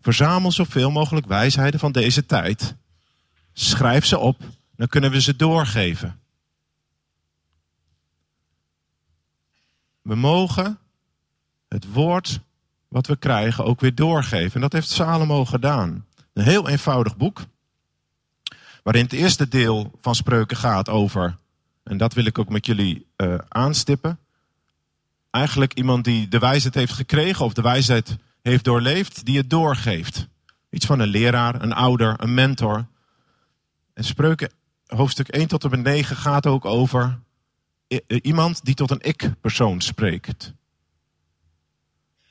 Verzamel 0.00 0.52
zoveel 0.52 0.90
mogelijk 0.90 1.26
wijsheden 1.26 1.80
van 1.80 1.92
deze 1.92 2.26
tijd. 2.26 2.74
Schrijf 3.52 4.04
ze 4.04 4.18
op, 4.18 4.42
dan 4.76 4.88
kunnen 4.88 5.10
we 5.10 5.20
ze 5.20 5.36
doorgeven. 5.36 6.20
We 10.02 10.14
mogen 10.14 10.78
het 11.68 11.92
woord 11.92 12.40
wat 12.88 13.06
we 13.06 13.16
krijgen 13.16 13.64
ook 13.64 13.80
weer 13.80 13.94
doorgeven. 13.94 14.54
En 14.54 14.60
dat 14.60 14.72
heeft 14.72 14.90
Salomo 14.90 15.44
gedaan. 15.44 16.06
Een 16.32 16.44
heel 16.44 16.68
eenvoudig 16.68 17.16
boek. 17.16 17.44
Waarin 18.82 19.04
het 19.04 19.12
eerste 19.12 19.48
deel 19.48 19.98
van 20.00 20.14
spreuken 20.14 20.56
gaat 20.56 20.88
over, 20.88 21.38
en 21.82 21.96
dat 21.96 22.12
wil 22.12 22.24
ik 22.24 22.38
ook 22.38 22.48
met 22.48 22.66
jullie 22.66 23.06
uh, 23.16 23.38
aanstippen. 23.48 24.18
Eigenlijk 25.30 25.74
iemand 25.74 26.04
die 26.04 26.28
de 26.28 26.38
wijsheid 26.38 26.74
heeft 26.74 26.92
gekregen 26.92 27.44
of 27.44 27.52
de 27.52 27.62
wijsheid 27.62 28.16
heeft 28.48 28.64
doorleefd, 28.64 29.24
die 29.24 29.36
het 29.36 29.50
doorgeeft. 29.50 30.28
Iets 30.70 30.86
van 30.86 31.00
een 31.00 31.08
leraar, 31.08 31.62
een 31.62 31.72
ouder, 31.72 32.14
een 32.16 32.34
mentor. 32.34 32.86
En 33.94 34.04
spreuken 34.04 34.50
hoofdstuk 34.86 35.28
1 35.28 35.48
tot 35.48 35.64
en 35.64 35.70
met 35.70 35.82
9 35.82 36.16
gaat 36.16 36.46
ook 36.46 36.64
over 36.64 37.20
iemand 38.06 38.64
die 38.64 38.74
tot 38.74 38.90
een 38.90 39.00
ik-persoon 39.00 39.80
spreekt. 39.80 40.52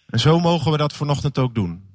En 0.06 0.20
zo 0.20 0.40
mogen 0.40 0.72
we 0.72 0.78
dat 0.78 0.94
vanochtend 0.94 1.38
ook 1.38 1.56
doen. 1.56 1.86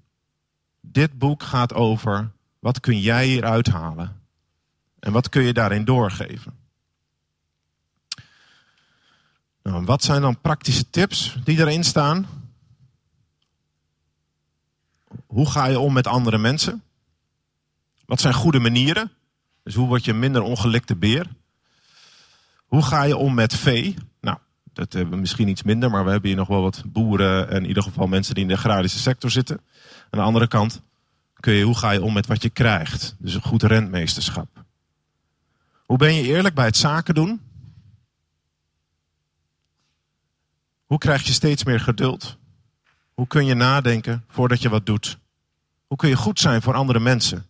Dit 0.80 1.18
boek 1.18 1.42
gaat 1.42 1.74
over 1.74 2.30
wat 2.58 2.80
kun 2.80 3.00
jij 3.00 3.26
hier 3.26 3.44
uithalen 3.44 4.20
en 4.98 5.12
wat 5.12 5.28
kun 5.28 5.42
je 5.42 5.52
daarin 5.52 5.84
doorgeven. 5.84 6.60
Nou, 9.62 9.84
wat 9.84 10.04
zijn 10.04 10.20
dan 10.20 10.40
praktische 10.40 10.90
tips 10.90 11.36
die 11.44 11.58
erin 11.58 11.84
staan? 11.84 12.26
Hoe 15.32 15.50
ga 15.50 15.66
je 15.66 15.78
om 15.78 15.92
met 15.92 16.06
andere 16.06 16.38
mensen? 16.38 16.82
Wat 18.06 18.20
zijn 18.20 18.34
goede 18.34 18.58
manieren? 18.58 19.10
Dus 19.62 19.74
hoe 19.74 19.86
word 19.86 20.04
je 20.04 20.12
minder 20.12 20.42
ongelikte 20.42 20.96
beer? 20.96 21.26
Hoe 22.66 22.82
ga 22.82 23.02
je 23.02 23.16
om 23.16 23.34
met 23.34 23.56
vee? 23.56 23.94
Nou, 24.20 24.38
dat 24.72 24.92
hebben 24.92 25.12
we 25.14 25.20
misschien 25.20 25.48
iets 25.48 25.62
minder, 25.62 25.90
maar 25.90 26.04
we 26.04 26.10
hebben 26.10 26.28
hier 26.28 26.38
nog 26.38 26.48
wel 26.48 26.62
wat 26.62 26.82
boeren 26.86 27.48
en 27.48 27.62
in 27.62 27.68
ieder 27.68 27.82
geval 27.82 28.06
mensen 28.06 28.34
die 28.34 28.42
in 28.42 28.48
de 28.48 28.56
agrarische 28.56 28.98
sector 28.98 29.30
zitten. 29.30 29.60
Aan 30.10 30.20
de 30.20 30.26
andere 30.26 30.48
kant 30.48 30.82
kun 31.40 31.52
je, 31.52 31.64
hoe 31.64 31.78
ga 31.78 31.90
je 31.90 32.02
om 32.02 32.12
met 32.12 32.26
wat 32.26 32.42
je 32.42 32.50
krijgt? 32.50 33.16
Dus 33.18 33.34
een 33.34 33.42
goed 33.42 33.62
rentmeesterschap. 33.62 34.64
Hoe 35.84 35.98
ben 35.98 36.14
je 36.14 36.22
eerlijk 36.22 36.54
bij 36.54 36.66
het 36.66 36.76
zaken 36.76 37.14
doen? 37.14 37.40
Hoe 40.84 40.98
krijg 40.98 41.22
je 41.22 41.32
steeds 41.32 41.64
meer 41.64 41.80
geduld? 41.80 42.38
Hoe 43.14 43.26
kun 43.26 43.44
je 43.44 43.54
nadenken 43.54 44.24
voordat 44.28 44.62
je 44.62 44.68
wat 44.68 44.86
doet? 44.86 45.20
Hoe 45.92 46.00
kun 46.00 46.10
je 46.10 46.16
goed 46.16 46.40
zijn 46.40 46.62
voor 46.62 46.74
andere 46.74 47.00
mensen? 47.00 47.46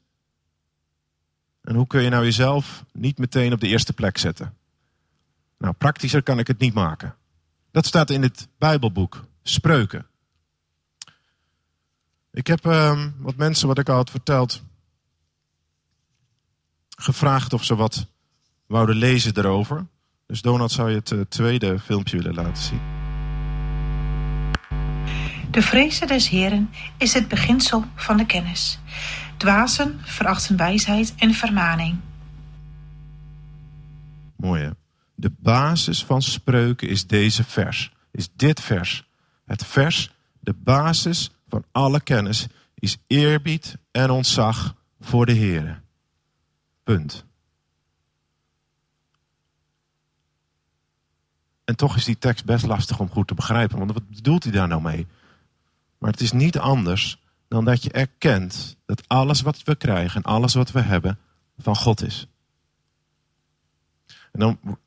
En 1.61 1.75
hoe 1.75 1.87
kun 1.87 2.03
je 2.03 2.09
nou 2.09 2.25
jezelf 2.25 2.85
niet 2.93 3.19
meteen 3.19 3.53
op 3.53 3.61
de 3.61 3.67
eerste 3.67 3.93
plek 3.93 4.19
zetten? 4.19 4.57
Nou, 5.59 5.75
praktischer 5.75 6.23
kan 6.23 6.39
ik 6.39 6.47
het 6.47 6.59
niet 6.59 6.75
maken. 6.75 7.15
Dat 7.71 7.87
staat 7.87 8.11
in 8.11 8.23
het 8.23 8.49
Bijbelboek, 8.59 9.25
Spreuken. 9.43 10.07
Ik 12.31 12.47
heb 12.47 12.67
uh, 12.67 13.07
wat 13.19 13.37
mensen, 13.37 13.69
wat 13.69 13.79
ik 13.79 13.89
al 13.89 13.97
had 13.97 14.11
verteld, 14.11 14.63
gevraagd 16.97 17.53
of 17.53 17.65
ze 17.65 17.75
wat 17.75 18.07
wouden 18.67 18.97
lezen 18.97 19.37
erover. 19.37 19.87
Dus 20.27 20.43
Donald 20.43 20.73
zou 20.73 20.91
je 20.91 20.97
het 20.97 21.11
uh, 21.11 21.21
tweede 21.29 21.79
filmpje 21.79 22.17
willen 22.17 22.35
laten 22.35 22.63
zien. 22.63 23.02
De 25.53 25.63
vrezen 25.63 26.07
des 26.07 26.29
Heren 26.29 26.71
is 26.97 27.15
het 27.15 27.29
beginsel 27.29 27.85
van 27.95 28.17
de 28.17 28.27
kennis. 28.27 28.79
Dwazen 29.37 30.01
verachten 30.03 30.57
wijsheid 30.57 31.15
en 31.17 31.35
vermaning. 31.35 31.99
Mooi? 34.37 34.71
De 35.15 35.33
basis 35.39 36.05
van 36.05 36.23
spreuken 36.23 36.89
is 36.89 37.07
deze 37.07 37.45
vers. 37.45 37.93
Is 38.11 38.29
dit 38.37 38.61
vers. 38.61 39.09
Het 39.45 39.67
vers, 39.67 40.15
de 40.41 40.53
basis 40.53 41.31
van 41.49 41.65
alle 41.73 42.01
kennis, 42.01 42.47
is 42.75 42.97
eerbied 43.07 43.77
en 43.91 44.11
ontzag 44.11 44.75
voor 45.01 45.27
de 45.27 45.33
Heer. 45.33 45.83
Punt. 46.85 47.25
En 51.65 51.77
toch 51.77 51.97
is 51.97 52.05
die 52.05 52.19
tekst 52.19 52.45
best 52.45 52.67
lastig 52.67 52.99
om 52.99 53.09
goed 53.09 53.29
te 53.29 53.35
begrijpen. 53.35 53.79
Want 53.79 53.93
wat 53.93 54.09
bedoelt 54.09 54.43
hij 54.43 54.53
daar 54.53 54.69
nou 54.69 54.83
mee? 54.83 55.07
Maar 56.03 56.11
het 56.11 56.21
is 56.21 56.33
niet 56.33 56.59
anders 56.59 57.23
dan 57.49 57.65
dat 57.65 57.83
je 57.83 57.91
erkent 57.91 58.77
dat 58.87 59.09
alles 59.09 59.41
wat 59.41 59.63
we 59.63 59.75
krijgen 59.75 60.23
en 60.23 60.31
alles 60.31 60.55
wat 60.55 60.71
we 60.71 60.81
hebben 60.81 61.19
van 61.59 61.77
God 61.77 62.03
is. 62.03 62.27
En 64.33 64.41
dan 64.41 64.79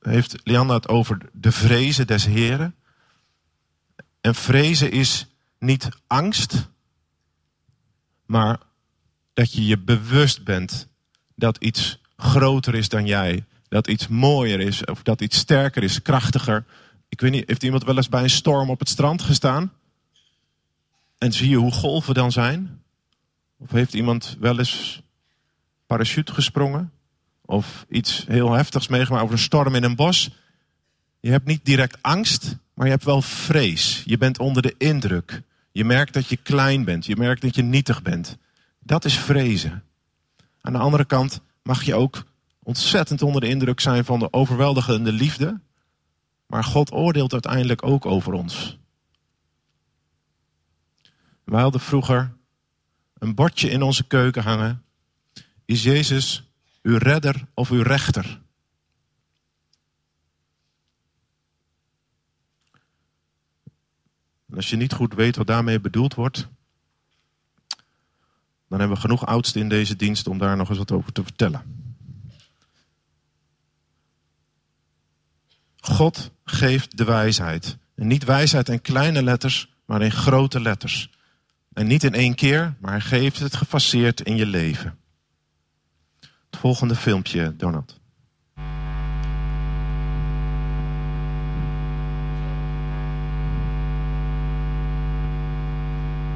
heeft 0.00 0.36
Lianna 0.44 0.74
het 0.74 0.88
over 0.88 1.18
de 1.32 1.52
vrezen 1.52 2.06
des 2.06 2.24
Heren. 2.24 2.74
En 4.20 4.34
vrezen 4.34 4.90
is 4.90 5.26
niet 5.58 5.88
angst, 6.06 6.68
maar 8.24 8.58
dat 9.32 9.52
je 9.52 9.66
je 9.66 9.78
bewust 9.78 10.44
bent 10.44 10.88
dat 11.34 11.56
iets 11.56 12.00
groter 12.16 12.74
is 12.74 12.88
dan 12.88 13.06
jij. 13.06 13.44
Dat 13.68 13.88
iets 13.88 14.08
mooier 14.08 14.60
is, 14.60 14.84
of 14.84 15.02
dat 15.02 15.20
iets 15.20 15.38
sterker 15.38 15.82
is, 15.82 16.02
krachtiger. 16.02 16.64
Ik 17.08 17.20
weet 17.20 17.30
niet, 17.30 17.48
heeft 17.48 17.62
iemand 17.62 17.84
wel 17.84 17.96
eens 17.96 18.08
bij 18.08 18.22
een 18.22 18.30
storm 18.30 18.70
op 18.70 18.78
het 18.78 18.88
strand 18.88 19.22
gestaan? 19.22 19.72
En 21.18 21.32
zie 21.32 21.48
je 21.48 21.56
hoe 21.56 21.72
golven 21.72 22.14
dan 22.14 22.32
zijn? 22.32 22.82
Of 23.58 23.70
heeft 23.70 23.94
iemand 23.94 24.36
wel 24.40 24.58
eens 24.58 25.02
parachute 25.86 26.32
gesprongen? 26.32 26.92
Of 27.44 27.86
iets 27.88 28.24
heel 28.28 28.52
heftigs 28.52 28.88
meegemaakt 28.88 29.22
over 29.22 29.34
een 29.34 29.42
storm 29.42 29.74
in 29.74 29.82
een 29.82 29.96
bos? 29.96 30.30
Je 31.20 31.30
hebt 31.30 31.46
niet 31.46 31.64
direct 31.64 32.02
angst, 32.02 32.56
maar 32.74 32.86
je 32.86 32.92
hebt 32.92 33.04
wel 33.04 33.22
vrees. 33.22 34.02
Je 34.06 34.18
bent 34.18 34.38
onder 34.38 34.62
de 34.62 34.74
indruk. 34.78 35.42
Je 35.72 35.84
merkt 35.84 36.14
dat 36.14 36.28
je 36.28 36.36
klein 36.36 36.84
bent. 36.84 37.06
Je 37.06 37.16
merkt 37.16 37.42
dat 37.42 37.54
je 37.54 37.62
nietig 37.62 38.02
bent. 38.02 38.36
Dat 38.78 39.04
is 39.04 39.18
vrezen. 39.18 39.82
Aan 40.60 40.72
de 40.72 40.78
andere 40.78 41.04
kant 41.04 41.40
mag 41.62 41.82
je 41.82 41.94
ook 41.94 42.24
ontzettend 42.62 43.22
onder 43.22 43.40
de 43.40 43.48
indruk 43.48 43.80
zijn 43.80 44.04
van 44.04 44.18
de 44.18 44.32
overweldigende 44.32 45.12
liefde. 45.12 45.60
Maar 46.46 46.64
God 46.64 46.92
oordeelt 46.92 47.32
uiteindelijk 47.32 47.82
ook 47.82 48.06
over 48.06 48.32
ons. 48.32 48.78
Wij 51.46 51.60
hadden 51.60 51.80
vroeger 51.80 52.36
een 53.18 53.34
bordje 53.34 53.70
in 53.70 53.82
onze 53.82 54.06
keuken 54.06 54.42
hangen. 54.42 54.84
Is 55.64 55.82
Jezus 55.82 56.50
uw 56.82 56.96
redder 56.96 57.46
of 57.54 57.70
uw 57.70 57.82
rechter? 57.82 58.40
En 64.48 64.56
als 64.56 64.70
je 64.70 64.76
niet 64.76 64.92
goed 64.92 65.14
weet 65.14 65.36
wat 65.36 65.46
daarmee 65.46 65.80
bedoeld 65.80 66.14
wordt, 66.14 66.48
dan 68.68 68.78
hebben 68.78 68.96
we 68.96 69.02
genoeg 69.02 69.26
oudsten 69.26 69.60
in 69.60 69.68
deze 69.68 69.96
dienst 69.96 70.26
om 70.26 70.38
daar 70.38 70.56
nog 70.56 70.68
eens 70.68 70.78
wat 70.78 70.92
over 70.92 71.12
te 71.12 71.22
vertellen. 71.22 71.62
God 75.76 76.30
geeft 76.44 76.96
de 76.96 77.04
wijsheid. 77.04 77.78
En 77.94 78.06
niet 78.06 78.24
wijsheid 78.24 78.68
in 78.68 78.80
kleine 78.80 79.22
letters, 79.22 79.74
maar 79.84 80.02
in 80.02 80.12
grote 80.12 80.60
letters. 80.60 81.10
En 81.76 81.86
niet 81.86 82.04
in 82.04 82.14
één 82.14 82.34
keer, 82.34 82.74
maar 82.80 82.90
hij 82.90 83.00
geeft 83.00 83.38
het 83.38 83.56
gefaseerd 83.56 84.20
in 84.20 84.36
je 84.36 84.46
leven. 84.46 84.98
Het 86.20 86.60
volgende 86.60 86.94
filmpje, 86.94 87.54
Donald. 87.56 88.00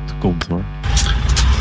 Het 0.05 0.19
komt 0.19 0.47
hoor. 0.47 0.65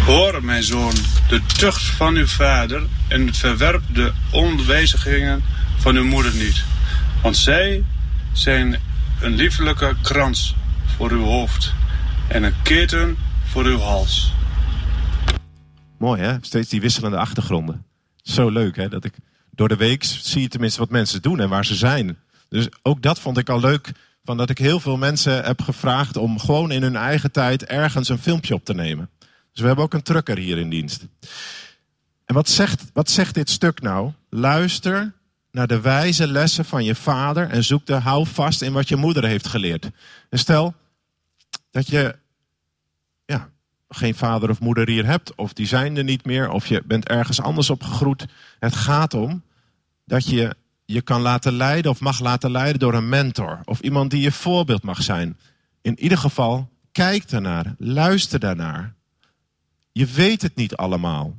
Hoor, 0.05 0.43
mijn 0.43 0.63
zoon, 0.63 0.93
de 1.27 1.41
tucht 1.57 1.85
van 1.85 2.15
uw 2.15 2.27
vader 2.27 2.87
en 3.07 3.33
verwerp 3.33 3.83
de 3.93 4.13
onwijzigingen 4.31 5.43
van 5.77 5.95
uw 5.95 6.05
moeder 6.05 6.35
niet. 6.35 6.63
Want 7.21 7.37
zij 7.37 7.83
zijn 8.31 8.79
een 9.21 9.35
liefelijke 9.35 9.95
krans 10.01 10.55
voor 10.85 11.11
uw 11.11 11.23
hoofd 11.23 11.73
en 12.27 12.43
een 12.43 12.61
keten 12.63 13.17
voor 13.49 13.65
uw 13.65 13.77
hals. 13.77 14.33
Mooi 15.97 16.21
hè, 16.21 16.37
steeds 16.41 16.69
die 16.69 16.81
wisselende 16.81 17.17
achtergronden. 17.17 17.85
Zo 18.21 18.49
leuk 18.49 18.75
hè, 18.75 18.89
dat 18.89 19.03
ik 19.03 19.13
door 19.51 19.67
de 19.67 19.75
week 19.75 20.03
zie 20.03 20.41
je 20.41 20.47
tenminste 20.47 20.79
wat 20.79 20.89
mensen 20.89 21.21
doen 21.21 21.39
en 21.39 21.49
waar 21.49 21.65
ze 21.65 21.75
zijn. 21.75 22.17
Dus 22.49 22.67
ook 22.81 23.01
dat 23.01 23.19
vond 23.19 23.37
ik 23.37 23.49
al 23.49 23.59
leuk, 23.59 23.91
van 24.23 24.37
dat 24.37 24.49
ik 24.49 24.57
heel 24.57 24.79
veel 24.79 24.97
mensen 24.97 25.43
heb 25.43 25.61
gevraagd 25.61 26.17
om 26.17 26.39
gewoon 26.39 26.71
in 26.71 26.81
hun 26.81 26.95
eigen 26.95 27.31
tijd 27.31 27.65
ergens 27.65 28.09
een 28.09 28.19
filmpje 28.19 28.53
op 28.53 28.65
te 28.65 28.73
nemen. 28.73 29.09
Dus 29.19 29.61
we 29.61 29.67
hebben 29.67 29.85
ook 29.85 29.93
een 29.93 30.03
trucker 30.03 30.37
hier 30.37 30.57
in 30.57 30.69
dienst. 30.69 31.07
En 32.25 32.35
wat 32.35 32.49
zegt, 32.49 32.85
wat 32.93 33.09
zegt 33.09 33.33
dit 33.33 33.49
stuk 33.49 33.81
nou? 33.81 34.11
Luister 34.29 35.13
naar 35.51 35.67
de 35.67 35.81
wijze 35.81 36.27
lessen 36.27 36.65
van 36.65 36.83
je 36.83 36.95
vader 36.95 37.49
en 37.49 37.63
zoek 37.63 37.85
de 37.85 37.93
hou 37.93 38.27
vast 38.27 38.61
in 38.61 38.73
wat 38.73 38.87
je 38.87 38.95
moeder 38.95 39.23
heeft 39.23 39.47
geleerd. 39.47 39.89
En 40.29 40.39
stel 40.39 40.73
dat 41.71 41.87
je 41.87 42.15
geen 43.89 44.15
vader 44.15 44.49
of 44.49 44.59
moeder 44.59 44.89
hier 44.89 45.05
hebt, 45.05 45.35
of 45.35 45.53
die 45.53 45.67
zijn 45.67 45.97
er 45.97 46.03
niet 46.03 46.25
meer, 46.25 46.49
of 46.49 46.67
je 46.67 46.81
bent 46.85 47.07
ergens 47.07 47.41
anders 47.41 47.69
opgegroeid. 47.69 48.25
Het 48.59 48.75
gaat 48.75 49.13
om 49.13 49.43
dat 50.05 50.29
je 50.29 50.55
je 50.85 51.01
kan 51.01 51.21
laten 51.21 51.53
leiden 51.53 51.91
of 51.91 51.99
mag 51.99 52.19
laten 52.19 52.51
leiden 52.51 52.79
door 52.79 52.93
een 52.93 53.09
mentor 53.09 53.59
of 53.65 53.79
iemand 53.79 54.11
die 54.11 54.21
je 54.21 54.31
voorbeeld 54.31 54.83
mag 54.83 55.01
zijn. 55.01 55.37
In 55.81 55.99
ieder 55.99 56.17
geval, 56.17 56.69
kijk 56.91 57.29
daarnaar, 57.29 57.75
luister 57.77 58.39
daarnaar. 58.39 58.93
Je 59.91 60.05
weet 60.05 60.41
het 60.41 60.55
niet 60.55 60.75
allemaal. 60.75 61.37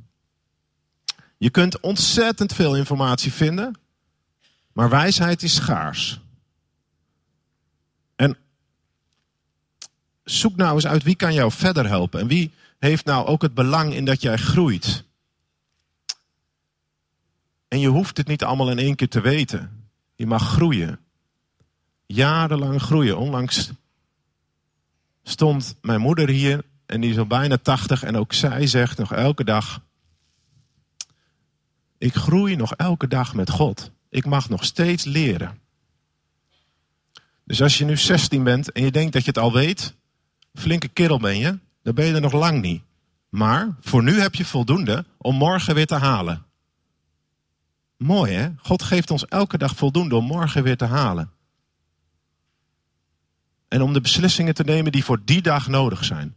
Je 1.37 1.49
kunt 1.49 1.79
ontzettend 1.79 2.53
veel 2.53 2.75
informatie 2.75 3.33
vinden, 3.33 3.79
maar 4.73 4.89
wijsheid 4.89 5.43
is 5.43 5.55
schaars. 5.55 6.21
En 8.15 8.37
zoek 10.31 10.55
nou 10.55 10.73
eens 10.75 10.87
uit 10.87 11.03
wie 11.03 11.15
kan 11.15 11.33
jou 11.33 11.51
verder 11.51 11.87
helpen. 11.87 12.19
En 12.19 12.27
wie 12.27 12.51
heeft 12.79 13.05
nou 13.05 13.27
ook 13.27 13.41
het 13.41 13.53
belang 13.53 13.93
in 13.93 14.05
dat 14.05 14.21
jij 14.21 14.37
groeit. 14.37 15.03
En 17.67 17.79
je 17.79 17.87
hoeft 17.87 18.17
het 18.17 18.27
niet 18.27 18.43
allemaal 18.43 18.69
in 18.71 18.79
één 18.79 18.95
keer 18.95 19.09
te 19.09 19.21
weten. 19.21 19.89
Je 20.15 20.25
mag 20.27 20.49
groeien. 20.49 20.99
Jarenlang 22.05 22.81
groeien. 22.81 23.17
Onlangs 23.17 23.71
stond 25.23 25.75
mijn 25.81 26.01
moeder 26.01 26.29
hier 26.29 26.63
en 26.85 27.01
die 27.01 27.09
is 27.09 27.17
al 27.17 27.27
bijna 27.27 27.57
tachtig 27.57 28.03
en 28.03 28.15
ook 28.15 28.33
zij 28.33 28.67
zegt 28.67 28.97
nog 28.97 29.13
elke 29.13 29.43
dag: 29.43 29.81
Ik 31.97 32.13
groei 32.13 32.55
nog 32.55 32.75
elke 32.75 33.07
dag 33.07 33.33
met 33.33 33.49
God. 33.49 33.91
Ik 34.09 34.25
mag 34.25 34.49
nog 34.49 34.65
steeds 34.65 35.03
leren. 35.03 35.59
Dus 37.43 37.61
als 37.61 37.77
je 37.77 37.85
nu 37.85 37.97
16 37.97 38.43
bent 38.43 38.71
en 38.71 38.83
je 38.83 38.91
denkt 38.91 39.13
dat 39.13 39.21
je 39.21 39.27
het 39.27 39.37
al 39.37 39.53
weet, 39.53 39.95
flinke 40.53 40.87
kerel 40.87 41.19
ben 41.19 41.37
je, 41.37 41.59
dan 41.83 41.93
ben 41.93 42.05
je 42.05 42.13
er 42.13 42.21
nog 42.21 42.33
lang 42.33 42.61
niet. 42.61 42.83
Maar 43.29 43.75
voor 43.79 44.03
nu 44.03 44.19
heb 44.19 44.35
je 44.35 44.45
voldoende 44.45 45.05
om 45.17 45.35
morgen 45.35 45.75
weer 45.75 45.87
te 45.87 45.95
halen. 45.95 46.45
Mooi 47.97 48.33
hè? 48.33 48.49
God 48.57 48.83
geeft 48.83 49.11
ons 49.11 49.25
elke 49.25 49.57
dag 49.57 49.75
voldoende 49.75 50.15
om 50.15 50.25
morgen 50.25 50.63
weer 50.63 50.77
te 50.77 50.85
halen. 50.85 51.31
En 53.67 53.81
om 53.81 53.93
de 53.93 54.01
beslissingen 54.01 54.53
te 54.53 54.63
nemen 54.63 54.91
die 54.91 55.03
voor 55.03 55.21
die 55.25 55.41
dag 55.41 55.67
nodig 55.67 56.05
zijn. 56.05 56.35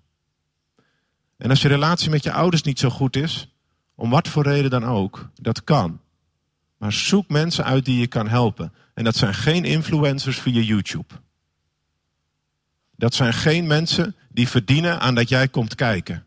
En 1.37 1.50
als 1.50 1.62
je 1.62 1.68
relatie 1.68 2.11
met 2.11 2.23
je 2.23 2.33
ouders 2.33 2.62
niet 2.62 2.78
zo 2.78 2.90
goed 2.90 3.16
is, 3.16 3.54
om 3.94 4.11
wat 4.11 4.28
voor 4.28 4.42
reden 4.42 4.71
dan 4.71 4.85
ook, 4.85 5.30
dat 5.35 5.64
kan. 5.64 6.00
Maar 6.78 6.92
zoek 6.92 7.28
mensen 7.28 7.64
uit 7.64 7.85
die 7.85 8.00
je 8.00 8.06
kan 8.06 8.28
helpen. 8.28 8.73
En 8.94 9.04
dat 9.04 9.16
zijn 9.16 9.35
geen 9.35 9.64
influencers 9.64 10.38
via 10.38 10.61
YouTube. 10.61 11.14
Dat 12.96 13.14
zijn 13.14 13.32
geen 13.32 13.66
mensen 13.66 14.16
die 14.28 14.48
verdienen 14.48 15.00
aan 15.00 15.14
dat 15.14 15.28
jij 15.28 15.48
komt 15.48 15.74
kijken. 15.74 16.24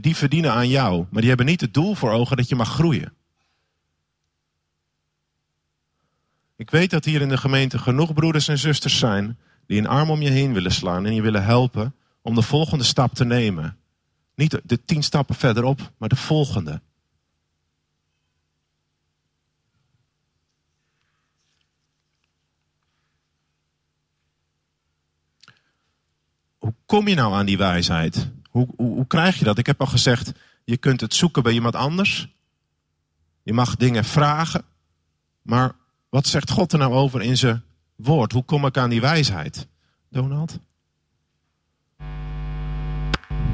Die 0.00 0.16
verdienen 0.16 0.52
aan 0.52 0.68
jou, 0.68 1.06
maar 1.10 1.20
die 1.20 1.28
hebben 1.28 1.46
niet 1.46 1.60
het 1.60 1.74
doel 1.74 1.94
voor 1.94 2.10
ogen 2.10 2.36
dat 2.36 2.48
je 2.48 2.56
mag 2.56 2.68
groeien. 2.68 3.12
Ik 6.56 6.70
weet 6.70 6.90
dat 6.90 7.04
hier 7.04 7.20
in 7.20 7.28
de 7.28 7.36
gemeente 7.36 7.78
genoeg 7.78 8.12
broeders 8.12 8.48
en 8.48 8.58
zusters 8.58 8.98
zijn 8.98 9.38
die 9.66 9.78
een 9.78 9.86
arm 9.86 10.10
om 10.10 10.22
je 10.22 10.30
heen 10.30 10.52
willen 10.52 10.72
slaan 10.72 11.06
en 11.06 11.14
je 11.14 11.22
willen 11.22 11.44
helpen 11.44 11.94
om 12.22 12.34
de 12.34 12.42
volgende 12.42 12.84
stap 12.84 13.14
te 13.14 13.24
nemen. 13.24 13.76
Niet 14.34 14.60
de 14.64 14.84
tien 14.84 15.02
stappen 15.02 15.34
verderop, 15.34 15.92
maar 15.98 16.08
de 16.08 16.16
volgende. 16.16 16.80
Hoe 26.66 26.74
kom 26.86 27.08
je 27.08 27.14
nou 27.14 27.34
aan 27.34 27.46
die 27.46 27.58
wijsheid? 27.58 28.30
Hoe, 28.50 28.68
hoe, 28.76 28.94
hoe 28.94 29.06
krijg 29.06 29.38
je 29.38 29.44
dat? 29.44 29.58
Ik 29.58 29.66
heb 29.66 29.80
al 29.80 29.86
gezegd, 29.86 30.32
je 30.64 30.76
kunt 30.76 31.00
het 31.00 31.14
zoeken 31.14 31.42
bij 31.42 31.52
iemand 31.52 31.74
anders. 31.74 32.28
Je 33.42 33.52
mag 33.52 33.76
dingen 33.76 34.04
vragen. 34.04 34.64
Maar 35.42 35.72
wat 36.08 36.26
zegt 36.26 36.50
God 36.50 36.72
er 36.72 36.78
nou 36.78 36.92
over 36.92 37.22
in 37.22 37.36
zijn 37.36 37.62
woord? 37.96 38.32
Hoe 38.32 38.44
kom 38.44 38.66
ik 38.66 38.76
aan 38.76 38.90
die 38.90 39.00
wijsheid? 39.00 39.68
Donald? 40.10 40.58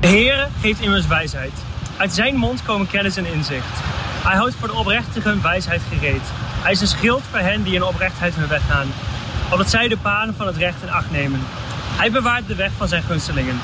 De 0.00 0.09
Heer 0.09 0.49
geeft 0.61 0.81
immers 0.81 1.07
wijsheid. 1.07 1.52
Uit 1.99 2.12
zijn 2.12 2.37
mond 2.37 2.62
komen 2.62 2.87
kennis 2.87 3.16
en 3.16 3.26
inzicht. 3.26 3.81
Hij 4.23 4.37
houdt 4.37 4.54
voor 4.54 4.69
de 4.69 4.75
oprechtigen 4.75 5.42
wijsheid 5.42 5.81
gereed. 5.81 6.23
Hij 6.62 6.73
is 6.73 6.81
een 6.81 6.87
schild 6.87 7.23
voor 7.23 7.38
hen 7.38 7.62
die 7.62 7.75
in 7.75 7.83
oprechtheid 7.83 8.35
hun 8.35 8.49
weg 8.49 8.66
gaan. 8.66 8.88
Opdat 9.50 9.71
zij 9.71 9.88
de 9.88 9.99
paden 9.99 10.35
van 10.35 10.47
het 10.47 10.57
recht 10.57 10.83
in 10.83 10.90
acht 10.90 11.11
nemen. 11.11 11.40
Hij 11.96 12.11
bewaart 12.11 12.46
de 12.46 12.54
weg 12.54 12.72
van 12.72 12.88
zijn 12.88 13.02
gunstelingen. 13.02 13.61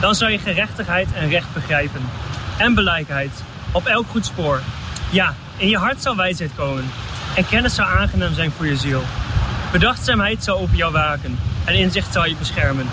Dan 0.00 0.14
zal 0.14 0.28
je 0.28 0.38
gerechtigheid 0.38 1.12
en 1.12 1.28
recht 1.28 1.54
begrijpen. 1.54 2.00
En 2.58 2.74
belijkheid. 2.74 3.42
Op 3.72 3.86
elk 3.86 4.06
goed 4.06 4.26
spoor. 4.26 4.62
Ja, 5.12 5.34
in 5.56 5.68
je 5.68 5.76
hart 5.76 6.02
zal 6.02 6.16
wijsheid 6.16 6.54
komen. 6.54 6.84
En 7.36 7.46
kennis 7.46 7.74
zal 7.74 7.84
aangenaam 7.84 8.34
zijn 8.34 8.50
voor 8.50 8.66
je 8.66 8.76
ziel. 8.76 9.02
Bedachtzaamheid 9.72 10.44
zal 10.44 10.58
over 10.58 10.76
jou 10.76 10.92
waken. 10.92 11.38
En 11.64 11.74
inzicht 11.74 12.12
zal 12.12 12.26
je 12.26 12.36
beschermen. 12.36 12.86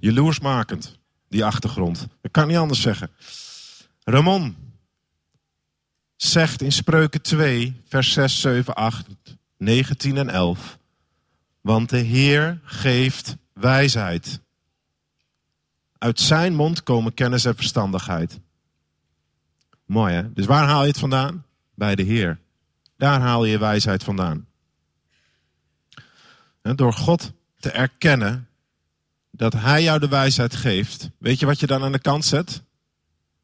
Jaloersmakend, 0.00 0.98
die 1.28 1.44
achtergrond. 1.44 2.06
Ik 2.22 2.32
kan 2.32 2.48
niet 2.48 2.56
anders 2.56 2.80
zeggen. 2.80 3.10
Ramon 4.04 4.56
zegt 6.16 6.62
in 6.62 6.72
Spreuken 6.72 7.22
2, 7.22 7.80
vers 7.88 8.12
6, 8.12 8.40
7, 8.40 8.74
8, 8.74 9.06
19 9.58 10.16
en 10.16 10.28
11. 10.28 10.78
Want 11.60 11.88
de 11.88 11.98
Heer 11.98 12.60
geeft 12.64 13.36
wijsheid. 13.52 14.40
Uit 15.98 16.20
zijn 16.20 16.54
mond 16.54 16.82
komen 16.82 17.14
kennis 17.14 17.44
en 17.44 17.54
verstandigheid. 17.54 18.40
Mooi 19.84 20.14
hè? 20.14 20.32
Dus 20.32 20.46
waar 20.46 20.66
haal 20.66 20.82
je 20.82 20.88
het 20.88 20.98
vandaan? 20.98 21.44
Bij 21.74 21.94
de 21.94 22.02
Heer. 22.02 22.38
Daar 22.96 23.20
haal 23.20 23.44
je 23.44 23.58
wijsheid 23.58 24.04
vandaan. 24.04 24.46
Door 26.62 26.92
God 26.92 27.32
te 27.58 27.70
erkennen 27.70 28.48
dat 29.30 29.52
Hij 29.52 29.82
jou 29.82 29.98
de 29.98 30.08
wijsheid 30.08 30.54
geeft, 30.54 31.10
weet 31.18 31.38
je 31.38 31.46
wat 31.46 31.60
je 31.60 31.66
dan 31.66 31.82
aan 31.82 31.92
de 31.92 31.98
kant 31.98 32.24
zet? 32.24 32.62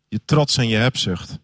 Je 0.09 0.21
trots 0.25 0.57
en 0.57 0.69
je 0.69 0.77
hebzucht. 0.77 1.39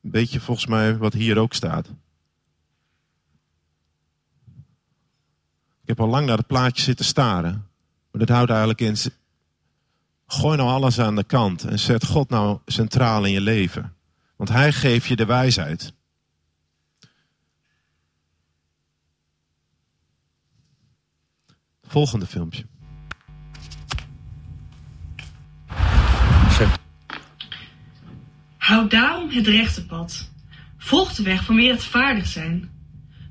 Beetje 0.00 0.40
volgens 0.40 0.66
mij 0.66 0.96
wat 0.96 1.12
hier 1.12 1.38
ook 1.38 1.54
staat. 1.54 1.88
Ik 5.84 5.90
heb 5.90 6.00
al 6.00 6.08
lang 6.08 6.26
naar 6.26 6.36
het 6.36 6.46
plaatje 6.46 6.82
zitten 6.82 7.04
staren. 7.04 7.52
Maar 8.10 8.20
dat 8.20 8.28
houdt 8.28 8.50
eigenlijk 8.50 8.80
in. 8.80 8.96
Gooi 10.26 10.56
nou 10.56 10.68
alles 10.68 10.98
aan 10.98 11.16
de 11.16 11.24
kant 11.24 11.64
en 11.64 11.78
zet 11.78 12.04
God 12.04 12.28
nou 12.28 12.58
centraal 12.66 13.24
in 13.24 13.32
je 13.32 13.40
leven. 13.40 13.94
Want 14.36 14.48
Hij 14.48 14.72
geeft 14.72 15.06
je 15.06 15.16
de 15.16 15.26
wijsheid. 15.26 15.92
Volgende 21.82 22.26
filmpje. 22.26 22.64
Houd 28.56 28.90
daarom 28.90 29.30
het 29.30 29.46
rechte 29.46 29.86
pad. 29.86 30.30
Volg 30.78 31.14
de 31.14 31.22
weg 31.22 31.44
van 31.44 31.56
wie 31.56 31.68
rechtvaardig 31.68 32.26
zijn. 32.26 32.73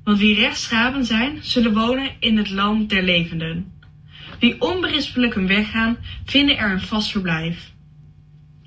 Want 0.04 0.18
wie 0.18 0.34
rechtschapen 0.34 1.04
zijn, 1.04 1.44
zullen 1.44 1.74
wonen 1.74 2.10
in 2.20 2.36
het 2.36 2.50
land 2.50 2.88
der 2.88 3.02
levenden. 3.02 3.72
Wie 4.38 4.60
onberispelijk 4.60 5.34
hun 5.34 5.46
weg 5.46 5.70
gaan, 5.70 5.96
vinden 6.24 6.56
er 6.56 6.70
een 6.70 6.80
vast 6.80 7.10
verblijf. 7.10 7.72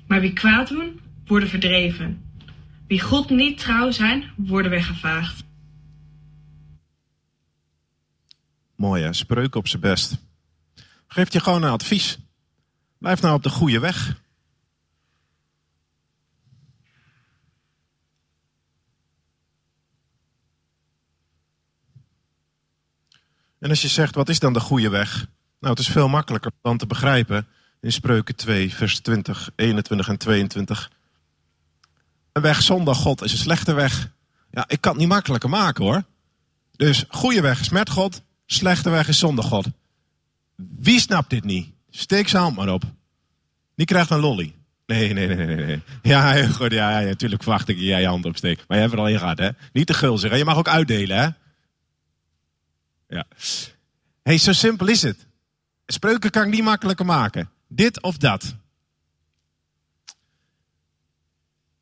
Maar 0.06 0.20
wie 0.20 0.32
kwaad 0.32 0.68
doen, 0.68 1.00
worden 1.26 1.48
verdreven. 1.48 2.22
Wie 2.86 3.00
God 3.00 3.30
niet 3.30 3.58
trouw 3.58 3.90
zijn, 3.90 4.24
worden 4.36 4.70
weggevaagd. 4.70 5.44
Mooi 8.76 9.02
hè, 9.02 9.12
spreuk 9.12 9.54
op 9.54 9.68
zijn 9.68 9.82
best. 9.82 10.18
Geeft 11.06 11.32
je 11.32 11.40
gewoon 11.40 11.62
een 11.62 11.70
advies. 11.70 12.18
Blijf 12.98 13.20
nou 13.20 13.34
op 13.34 13.42
de 13.42 13.50
goede 13.50 13.78
weg. 13.78 14.20
En 23.60 23.70
als 23.70 23.82
je 23.82 23.88
zegt, 23.88 24.14
wat 24.14 24.28
is 24.28 24.38
dan 24.38 24.52
de 24.52 24.60
goede 24.60 24.88
weg? 24.88 25.26
Nou, 25.60 25.74
het 25.74 25.78
is 25.78 25.88
veel 25.88 26.08
makkelijker 26.08 26.50
dan 26.62 26.78
te 26.78 26.86
begrijpen 26.86 27.46
in 27.80 27.92
Spreuken 27.92 28.36
2, 28.36 28.74
vers 28.74 28.98
20, 29.00 29.50
21 29.56 30.08
en 30.08 30.16
22. 30.16 30.90
Een 32.32 32.42
weg 32.42 32.62
zonder 32.62 32.94
God 32.94 33.22
is 33.22 33.32
een 33.32 33.38
slechte 33.38 33.72
weg. 33.72 34.10
Ja, 34.50 34.64
ik 34.68 34.80
kan 34.80 34.92
het 34.92 35.00
niet 35.00 35.10
makkelijker 35.10 35.48
maken 35.48 35.84
hoor. 35.84 36.02
Dus 36.76 37.04
goede 37.08 37.40
weg 37.40 37.60
is 37.60 37.68
met 37.68 37.90
God, 37.90 38.22
slechte 38.46 38.90
weg 38.90 39.08
is 39.08 39.18
zonder 39.18 39.44
God. 39.44 39.66
Wie 40.56 41.00
snapt 41.00 41.30
dit 41.30 41.44
niet? 41.44 41.68
Steek 41.90 42.28
zijn 42.28 42.42
hand 42.42 42.56
maar 42.56 42.68
op. 42.68 42.82
Die 43.74 43.86
krijgt 43.86 44.10
een 44.10 44.20
lolly. 44.20 44.54
Nee, 44.86 45.12
nee, 45.12 45.26
nee, 45.26 45.46
nee. 45.46 45.56
nee. 45.56 45.82
Ja, 46.02 46.46
goed, 46.46 46.72
ja, 46.72 47.00
ja, 47.00 47.06
natuurlijk 47.06 47.42
verwacht 47.42 47.68
ik 47.68 47.76
dat 47.76 47.84
jij 47.84 48.00
je 48.00 48.06
hand 48.06 48.24
opsteekt. 48.24 48.64
Maar 48.68 48.76
je 48.76 48.82
hebt 48.82 48.94
er 48.94 49.00
al 49.00 49.08
in 49.08 49.18
gehad, 49.18 49.38
hè? 49.38 49.48
Niet 49.72 49.86
te 49.86 49.94
gul 49.94 50.18
zeggen. 50.18 50.38
Je 50.38 50.44
mag 50.44 50.56
ook 50.56 50.68
uitdelen, 50.68 51.18
hè? 51.18 51.28
Ja. 53.08 53.26
hey, 54.22 54.38
zo 54.38 54.52
simpel 54.52 54.86
is 54.86 55.02
het. 55.02 55.26
Spreuken 55.86 56.30
kan 56.30 56.46
ik 56.46 56.52
niet 56.52 56.62
makkelijker 56.62 57.06
maken. 57.06 57.50
Dit 57.66 58.02
of 58.02 58.16
dat. 58.16 58.54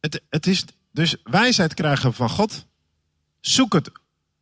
Het, 0.00 0.22
het 0.28 0.46
is 0.46 0.64
dus 0.90 1.16
wijsheid 1.22 1.74
krijgen 1.74 2.14
van 2.14 2.30
God. 2.30 2.66
Zoek 3.40 3.72
het 3.72 3.90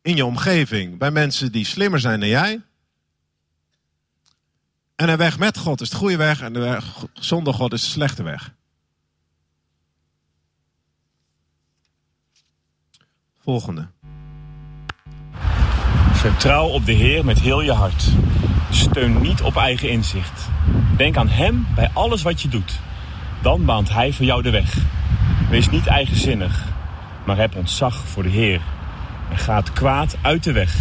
in 0.01 0.15
je 0.15 0.25
omgeving 0.25 0.97
bij 0.97 1.11
mensen 1.11 1.51
die 1.51 1.65
slimmer 1.65 1.99
zijn 1.99 2.19
dan 2.19 2.29
jij. 2.29 2.61
En 4.95 5.09
een 5.09 5.17
weg 5.17 5.37
met 5.37 5.57
God 5.57 5.81
is 5.81 5.89
de 5.89 5.95
goede 5.95 6.17
weg 6.17 6.41
en 6.41 6.53
de 6.53 6.59
weg 6.59 7.05
zonder 7.13 7.53
God 7.53 7.73
is 7.73 7.81
de 7.81 7.89
slechte 7.89 8.23
weg. 8.23 8.53
Volgende. 13.39 13.87
Vertrouw 16.25 16.67
op 16.67 16.85
de 16.85 16.91
Heer 16.91 17.25
met 17.25 17.39
heel 17.39 17.61
je 17.61 17.71
hart. 17.71 18.09
Steun 18.69 19.21
niet 19.21 19.41
op 19.41 19.55
eigen 19.55 19.89
inzicht. 19.89 20.49
Denk 20.97 21.17
aan 21.17 21.27
Hem 21.27 21.67
bij 21.75 21.89
alles 21.93 22.21
wat 22.21 22.41
je 22.41 22.47
doet. 22.47 22.79
Dan 23.41 23.65
baant 23.65 23.89
Hij 23.89 24.13
voor 24.13 24.25
jou 24.25 24.41
de 24.41 24.49
weg. 24.49 24.77
Wees 25.49 25.69
niet 25.69 25.87
eigenzinnig, 25.87 26.65
maar 27.25 27.37
heb 27.37 27.55
ontzag 27.55 28.07
voor 28.07 28.23
de 28.23 28.29
Heer. 28.29 28.61
En 29.29 29.37
ga 29.37 29.55
het 29.55 29.73
kwaad 29.73 30.17
uit 30.21 30.43
de 30.43 30.51
weg. 30.51 30.75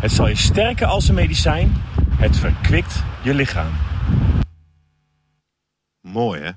Het 0.00 0.12
zal 0.12 0.28
je 0.28 0.36
sterken 0.36 0.88
als 0.88 1.08
een 1.08 1.14
medicijn. 1.14 1.76
Het 2.16 2.36
verkwikt 2.36 3.02
je 3.22 3.34
lichaam. 3.34 3.72
Mooi 6.00 6.40
hè? 6.40 6.50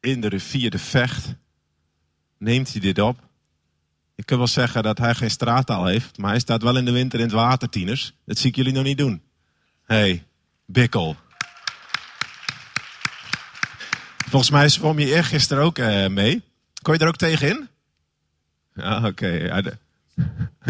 In 0.00 0.20
de 0.20 0.28
rivier 0.28 0.70
de 0.70 0.78
Vecht 0.78 1.34
neemt 2.38 2.72
hij 2.72 2.80
dit 2.80 2.98
op. 2.98 3.25
Ik 4.16 4.26
kan 4.26 4.38
wel 4.38 4.46
zeggen 4.46 4.82
dat 4.82 4.98
hij 4.98 5.14
geen 5.14 5.30
straattaal 5.30 5.86
heeft, 5.86 6.18
maar 6.18 6.30
hij 6.30 6.38
staat 6.38 6.62
wel 6.62 6.76
in 6.76 6.84
de 6.84 6.92
winter 6.92 7.18
in 7.18 7.24
het 7.24 7.34
water, 7.34 7.68
tieners. 7.68 8.12
Dat 8.24 8.38
zie 8.38 8.50
ik 8.50 8.56
jullie 8.56 8.72
nog 8.72 8.84
niet 8.84 8.98
doen. 8.98 9.22
hey, 9.84 10.24
Bikkel. 10.66 11.16
Volgens 14.28 14.50
mij 14.50 14.68
zwom 14.68 14.98
je 14.98 15.14
eergisteren 15.14 15.62
ook 15.62 15.78
uh, 15.78 16.06
mee. 16.06 16.42
Kon 16.82 16.94
je 16.94 17.00
er 17.00 17.08
ook 17.08 17.16
tegenin? 17.16 17.68
Ja, 18.74 19.06
oké. 19.06 19.26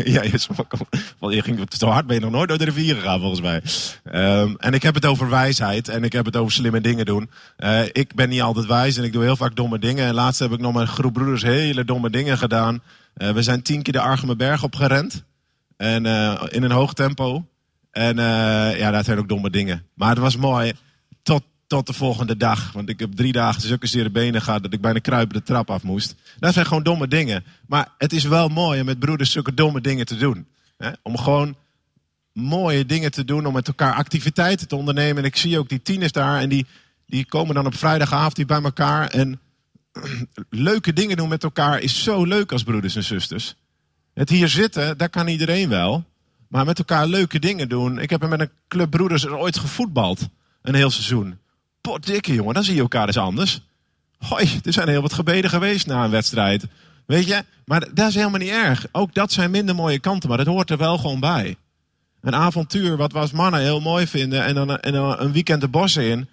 Ja, 0.04 0.22
je, 0.22 0.38
zwom, 0.38 0.56
je 1.32 1.42
ging 1.42 1.66
zo 1.68 1.88
hard 1.88 2.06
ben 2.06 2.16
je 2.16 2.22
nog 2.22 2.30
nooit 2.30 2.48
door 2.48 2.59
de 2.59 2.64
rivier 2.64 2.94
gegaan, 2.94 3.20
volgens 3.20 3.40
mij. 3.40 3.62
Um, 4.40 4.56
en 4.59 4.74
ik 4.74 4.82
heb 4.82 4.94
het 4.94 5.06
over 5.06 5.28
wijsheid 5.28 5.88
en 5.88 6.04
ik 6.04 6.12
heb 6.12 6.24
het 6.24 6.37
over 6.37 6.52
slimme 6.52 6.80
dingen 6.80 7.04
doen. 7.04 7.30
Uh, 7.59 7.85
ik 7.92 8.14
ben 8.14 8.28
niet 8.28 8.42
altijd 8.42 8.66
wijs 8.66 8.96
en 8.96 9.04
ik 9.04 9.12
doe 9.12 9.22
heel 9.22 9.37
vaak 9.37 9.56
domme 9.56 9.78
dingen. 9.78 10.06
En 10.06 10.14
laatst 10.14 10.40
heb 10.40 10.52
ik 10.52 10.61
nog 10.61 10.74
een 10.74 10.87
groep 10.87 11.12
broeders 11.12 11.42
hele 11.42 11.85
domme 11.85 12.11
dingen 12.11 12.38
gedaan. 12.38 12.82
Uh, 13.22 13.31
we 13.31 13.42
zijn 13.42 13.62
tien 13.62 13.83
keer 13.83 13.92
de 13.92 14.00
Argemeberg 14.00 14.62
opgerend. 14.62 15.24
En 15.76 16.05
uh, 16.05 16.42
in 16.48 16.62
een 16.62 16.70
hoog 16.70 16.92
tempo. 16.92 17.46
En 17.90 18.16
ja, 18.76 18.90
dat 18.90 19.05
zijn 19.05 19.18
ook 19.18 19.29
domme 19.29 19.50
dingen. 19.50 19.87
Maar 19.94 20.09
het 20.09 20.18
was 20.18 20.37
mooi. 20.37 20.72
Tot, 21.22 21.42
tot 21.66 21.87
de 21.87 21.92
volgende 21.92 22.37
dag. 22.37 22.72
Want 22.72 22.88
ik 22.88 23.00
heb 23.00 23.12
drie 23.12 23.33
dagen 23.33 23.62
zulke 23.62 23.87
zere 23.87 24.11
benen 24.11 24.42
gehad 24.42 24.62
dat 24.62 24.72
ik 24.72 24.81
bijna 24.81 24.98
kruipen 24.98 25.37
de 25.37 25.42
trap 25.42 25.70
af 25.70 25.83
moest. 25.83 26.14
Dat 26.38 26.52
zijn 26.52 26.66
gewoon 26.66 26.83
domme 26.83 27.09
dingen. 27.09 27.44
Maar 27.66 27.88
het 27.98 28.12
is 28.12 28.24
wel 28.24 28.48
mooi 28.48 28.81
om 28.81 28.87
met 28.87 28.98
broeders 28.98 29.31
zulke 29.31 29.55
domme 29.55 29.81
dingen 29.81 30.07
te 30.07 30.16
doen. 30.16 30.46
Hè? 30.76 30.90
Om 31.02 31.18
gewoon 31.18 31.57
mooie 32.33 32.87
dingen 32.87 33.11
te 33.11 33.24
doen. 33.24 33.46
Om 33.46 33.52
met 33.52 33.68
elkaar 33.68 33.94
activiteiten 33.94 34.68
te 34.68 34.76
ondernemen. 34.76 35.16
En 35.16 35.29
ik 35.29 35.37
zie 35.37 35.59
ook 35.59 35.68
die 35.68 35.83
tieners 35.83 36.12
daar. 36.12 36.40
En 36.40 36.48
die, 36.48 36.66
die 37.07 37.26
komen 37.26 37.55
dan 37.55 37.66
op 37.66 37.76
vrijdagavond 37.76 38.46
bij 38.46 38.62
elkaar. 38.62 39.09
En 39.09 39.40
leuke 40.50 40.92
dingen 40.92 41.16
doen 41.16 41.28
met 41.28 41.44
elkaar 41.44 41.80
is 41.80 42.02
zo 42.02 42.24
leuk 42.24 42.52
als 42.52 42.62
broeders 42.62 42.96
en 42.96 43.04
zusters. 43.04 43.54
Het 44.14 44.28
hier 44.28 44.48
zitten, 44.48 44.98
daar 44.98 45.09
kan 45.09 45.28
iedereen 45.28 45.68
wel. 45.68 46.04
Maar 46.48 46.64
met 46.64 46.78
elkaar 46.78 47.06
leuke 47.06 47.38
dingen 47.38 47.68
doen. 47.68 47.98
Ik 47.98 48.11
heb 48.11 48.22
er 48.22 48.28
met 48.28 48.40
een 48.40 48.50
club 48.68 48.90
broeders 48.90 49.26
ooit 49.26 49.59
gevoetbald. 49.59 50.28
Een 50.62 50.74
heel 50.74 50.90
seizoen. 50.90 51.38
Potdikke 51.80 52.35
jongen, 52.35 52.54
dan 52.54 52.64
zie 52.64 52.74
je 52.74 52.80
elkaar 52.80 53.06
eens 53.06 53.16
anders. 53.16 53.61
Hoi, 54.18 54.61
er 54.64 54.72
zijn 54.72 54.88
heel 54.88 55.02
wat 55.02 55.12
gebeden 55.12 55.50
geweest 55.50 55.87
na 55.87 56.04
een 56.04 56.11
wedstrijd. 56.11 56.66
Weet 57.06 57.26
je, 57.26 57.44
maar 57.64 57.94
dat 57.94 58.09
is 58.09 58.14
helemaal 58.14 58.38
niet 58.38 58.50
erg. 58.50 58.87
Ook 58.92 59.14
dat 59.14 59.32
zijn 59.32 59.50
minder 59.50 59.74
mooie 59.74 59.98
kanten, 59.98 60.28
maar 60.28 60.38
dat 60.38 60.46
hoort 60.46 60.70
er 60.70 60.76
wel 60.76 60.98
gewoon 60.98 61.20
bij. 61.20 61.56
Een 62.20 62.35
avontuur 62.35 62.96
wat 62.96 63.12
we 63.12 63.18
als 63.18 63.32
mannen 63.32 63.61
heel 63.61 63.80
mooi 63.80 64.06
vinden 64.06 64.44
en 64.44 64.54
dan, 64.54 64.78
en 64.78 64.92
dan 64.92 65.18
een 65.18 65.32
weekend 65.32 65.61
de 65.61 65.68
bossen 65.68 66.02
in. 66.02 66.28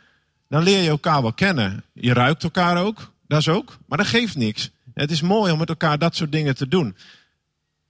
Dan 0.50 0.64
leer 0.64 0.82
je 0.82 0.90
elkaar 0.90 1.22
wel 1.22 1.34
kennen. 1.34 1.84
Je 1.94 2.14
ruikt 2.14 2.44
elkaar 2.44 2.78
ook, 2.78 3.12
dat 3.34 3.42
is 3.42 3.50
ook. 3.50 3.78
Maar 3.88 3.98
dat 3.98 4.08
geeft 4.08 4.36
niks. 4.36 4.72
Het 4.94 5.12
is 5.12 5.22
mooi 5.22 5.52
om 5.52 5.60
met 5.60 5.70
elkaar 5.70 5.98
dat 5.98 6.16
soort 6.16 6.32
dingen 6.32 6.56
te 6.56 6.68
doen. 6.68 6.96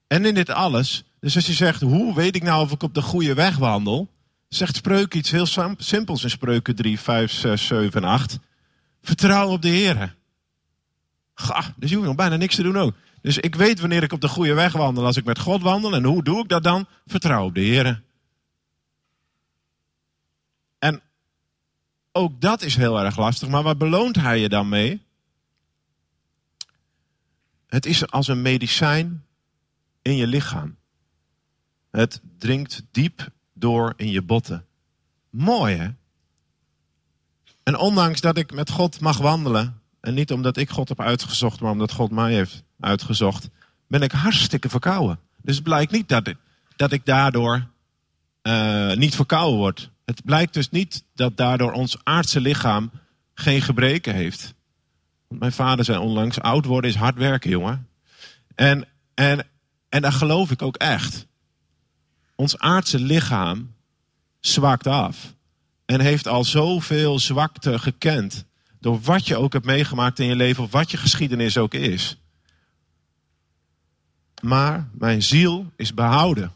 En 0.07 0.25
in 0.25 0.33
dit 0.33 0.49
alles, 0.49 1.03
dus 1.19 1.35
als 1.35 1.45
je 1.45 1.53
zegt, 1.53 1.81
hoe 1.81 2.15
weet 2.15 2.35
ik 2.35 2.43
nou 2.43 2.63
of 2.63 2.71
ik 2.71 2.83
op 2.83 2.93
de 2.93 3.01
goede 3.01 3.33
weg 3.33 3.57
wandel? 3.57 4.09
Zegt 4.49 4.75
Spreuk 4.75 5.13
iets 5.13 5.31
heel 5.31 5.47
simpels 5.77 6.23
in 6.23 6.29
Spreuken 6.29 6.75
3, 6.75 6.99
5, 6.99 7.31
6, 7.31 7.67
7 7.67 8.01
en 8.01 8.07
8. 8.07 8.39
Vertrouw 9.01 9.49
op 9.49 9.61
de 9.61 9.67
Heer. 9.67 10.15
Ga, 11.35 11.73
dus 11.75 11.89
je 11.89 11.95
hoeft 11.95 12.07
nog 12.07 12.17
bijna 12.17 12.35
niks 12.35 12.55
te 12.55 12.63
doen 12.63 12.77
ook. 12.77 12.93
Dus 13.21 13.37
ik 13.37 13.55
weet 13.55 13.79
wanneer 13.79 14.03
ik 14.03 14.13
op 14.13 14.21
de 14.21 14.27
goede 14.27 14.53
weg 14.53 14.73
wandel 14.73 15.05
als 15.05 15.17
ik 15.17 15.25
met 15.25 15.39
God 15.39 15.61
wandel. 15.61 15.93
En 15.93 16.03
hoe 16.03 16.23
doe 16.23 16.43
ik 16.43 16.49
dat 16.49 16.63
dan? 16.63 16.87
Vertrouw 17.05 17.45
op 17.45 17.55
de 17.55 17.61
Heer. 17.61 18.01
En 20.79 21.01
ook 22.11 22.41
dat 22.41 22.61
is 22.61 22.75
heel 22.75 22.99
erg 22.99 23.17
lastig. 23.17 23.49
Maar 23.49 23.63
wat 23.63 23.77
beloont 23.77 24.15
hij 24.15 24.39
je 24.39 24.49
dan 24.49 24.69
mee? 24.69 25.01
Het 27.73 27.85
is 27.85 28.07
als 28.11 28.27
een 28.27 28.41
medicijn 28.41 29.25
in 30.01 30.15
je 30.15 30.27
lichaam. 30.27 30.75
Het 31.91 32.21
dringt 32.37 32.83
diep 32.91 33.29
door 33.53 33.93
in 33.95 34.09
je 34.09 34.21
botten. 34.21 34.65
Mooi 35.29 35.75
hè? 35.75 35.89
En 37.63 37.77
ondanks 37.77 38.21
dat 38.21 38.37
ik 38.37 38.53
met 38.53 38.69
God 38.69 38.99
mag 38.99 39.17
wandelen, 39.17 39.81
en 39.99 40.13
niet 40.13 40.31
omdat 40.31 40.57
ik 40.57 40.69
God 40.69 40.89
heb 40.89 40.99
uitgezocht, 40.99 41.59
maar 41.59 41.71
omdat 41.71 41.91
God 41.91 42.11
mij 42.11 42.33
heeft 42.33 42.63
uitgezocht, 42.79 43.49
ben 43.87 44.01
ik 44.01 44.11
hartstikke 44.11 44.69
verkouden. 44.69 45.19
Dus 45.41 45.55
het 45.55 45.63
blijkt 45.63 45.91
niet 45.91 46.09
dat 46.09 46.27
ik, 46.27 46.37
dat 46.75 46.91
ik 46.91 47.05
daardoor 47.05 47.67
uh, 48.43 48.93
niet 48.93 49.15
verkouden 49.15 49.57
word. 49.57 49.91
Het 50.05 50.23
blijkt 50.25 50.53
dus 50.53 50.69
niet 50.69 51.03
dat 51.15 51.37
daardoor 51.37 51.71
ons 51.71 51.97
aardse 52.03 52.41
lichaam 52.41 52.91
geen 53.33 53.61
gebreken 53.61 54.13
heeft. 54.13 54.53
Mijn 55.39 55.51
vader 55.51 55.85
zei 55.85 55.97
onlangs, 55.97 56.39
oud 56.39 56.65
worden 56.65 56.89
is 56.89 56.95
hard 56.95 57.15
werken, 57.15 57.49
jongen. 57.49 57.87
En, 58.55 58.87
en, 59.13 59.47
en 59.89 60.01
dat 60.01 60.13
geloof 60.13 60.51
ik 60.51 60.61
ook 60.61 60.75
echt. 60.75 61.27
Ons 62.35 62.57
aardse 62.57 62.99
lichaam 62.99 63.75
zwakt 64.39 64.87
af. 64.87 65.33
En 65.85 65.99
heeft 65.99 66.27
al 66.27 66.43
zoveel 66.43 67.19
zwakte 67.19 67.79
gekend. 67.79 68.45
Door 68.79 69.01
wat 69.01 69.27
je 69.27 69.37
ook 69.37 69.53
hebt 69.53 69.65
meegemaakt 69.65 70.19
in 70.19 70.27
je 70.27 70.35
leven, 70.35 70.63
of 70.63 70.71
wat 70.71 70.91
je 70.91 70.97
geschiedenis 70.97 71.57
ook 71.57 71.73
is. 71.73 72.17
Maar 74.41 74.89
mijn 74.91 75.23
ziel 75.23 75.71
is 75.75 75.93
behouden. 75.93 76.51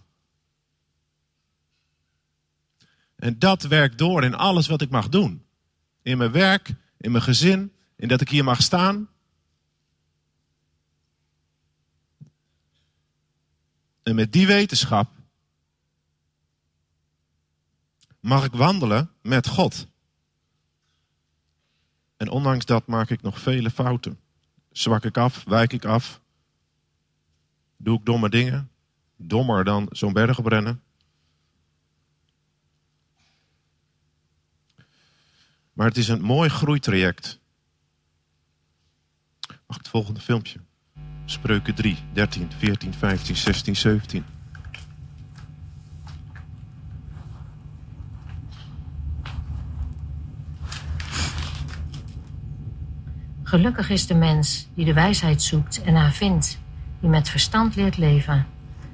En 3.15 3.39
dat 3.39 3.63
werkt 3.63 3.97
door 3.97 4.23
in 4.23 4.35
alles 4.35 4.67
wat 4.67 4.81
ik 4.81 4.89
mag 4.89 5.09
doen. 5.09 5.43
In 6.01 6.17
mijn 6.17 6.31
werk, 6.31 6.73
in 6.97 7.11
mijn 7.11 7.23
gezin, 7.23 7.71
in 7.97 8.07
dat 8.07 8.21
ik 8.21 8.29
hier 8.29 8.43
mag 8.43 8.61
staan. 8.61 9.09
En 14.03 14.15
met 14.15 14.31
die 14.31 14.47
wetenschap 14.47 15.09
mag 18.19 18.45
ik 18.45 18.53
wandelen 18.53 19.11
met 19.21 19.47
God. 19.47 19.87
En 22.17 22.29
ondanks 22.29 22.65
dat 22.65 22.87
maak 22.87 23.09
ik 23.09 23.21
nog 23.21 23.39
vele 23.39 23.69
fouten. 23.69 24.19
Zwak 24.71 25.03
ik 25.03 25.17
af, 25.17 25.43
wijk 25.43 25.73
ik 25.73 25.85
af. 25.85 26.21
Doe 27.77 27.97
ik 27.99 28.05
domme 28.05 28.29
dingen. 28.29 28.71
Dommer 29.15 29.63
dan 29.63 29.87
zo'n 29.91 30.13
berg 30.13 30.39
oprennen. 30.39 30.81
Maar 35.73 35.87
het 35.87 35.97
is 35.97 36.07
een 36.07 36.21
mooi 36.21 36.49
groeitraject. 36.49 37.39
Ik 39.67 39.75
het 39.75 39.87
volgende 39.87 40.19
filmpje? 40.19 40.59
Spreuken 41.25 41.75
3, 41.75 41.97
13, 42.13 42.51
14, 42.57 42.93
15, 42.93 43.35
16, 43.35 43.75
17. 43.75 44.25
Gelukkig 53.43 53.89
is 53.89 54.07
de 54.07 54.15
mens 54.15 54.67
die 54.73 54.85
de 54.85 54.93
wijsheid 54.93 55.41
zoekt 55.41 55.81
en 55.81 55.95
haar 55.95 56.11
vindt, 56.11 56.59
die 56.99 57.09
met 57.09 57.29
verstand 57.29 57.75
leert 57.75 57.97
leven. 57.97 58.45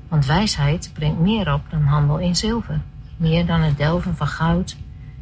Want 0.08 0.26
wijsheid 0.26 0.92
brengt 0.94 1.20
meer 1.20 1.54
op 1.54 1.62
dan 1.70 1.82
handel 1.82 2.20
in 2.20 2.36
zilver, 2.36 2.82
meer 3.18 3.46
dan 3.46 3.62
het 3.62 3.78
delven 3.78 4.16
van 4.16 4.28
goud. 4.28 4.78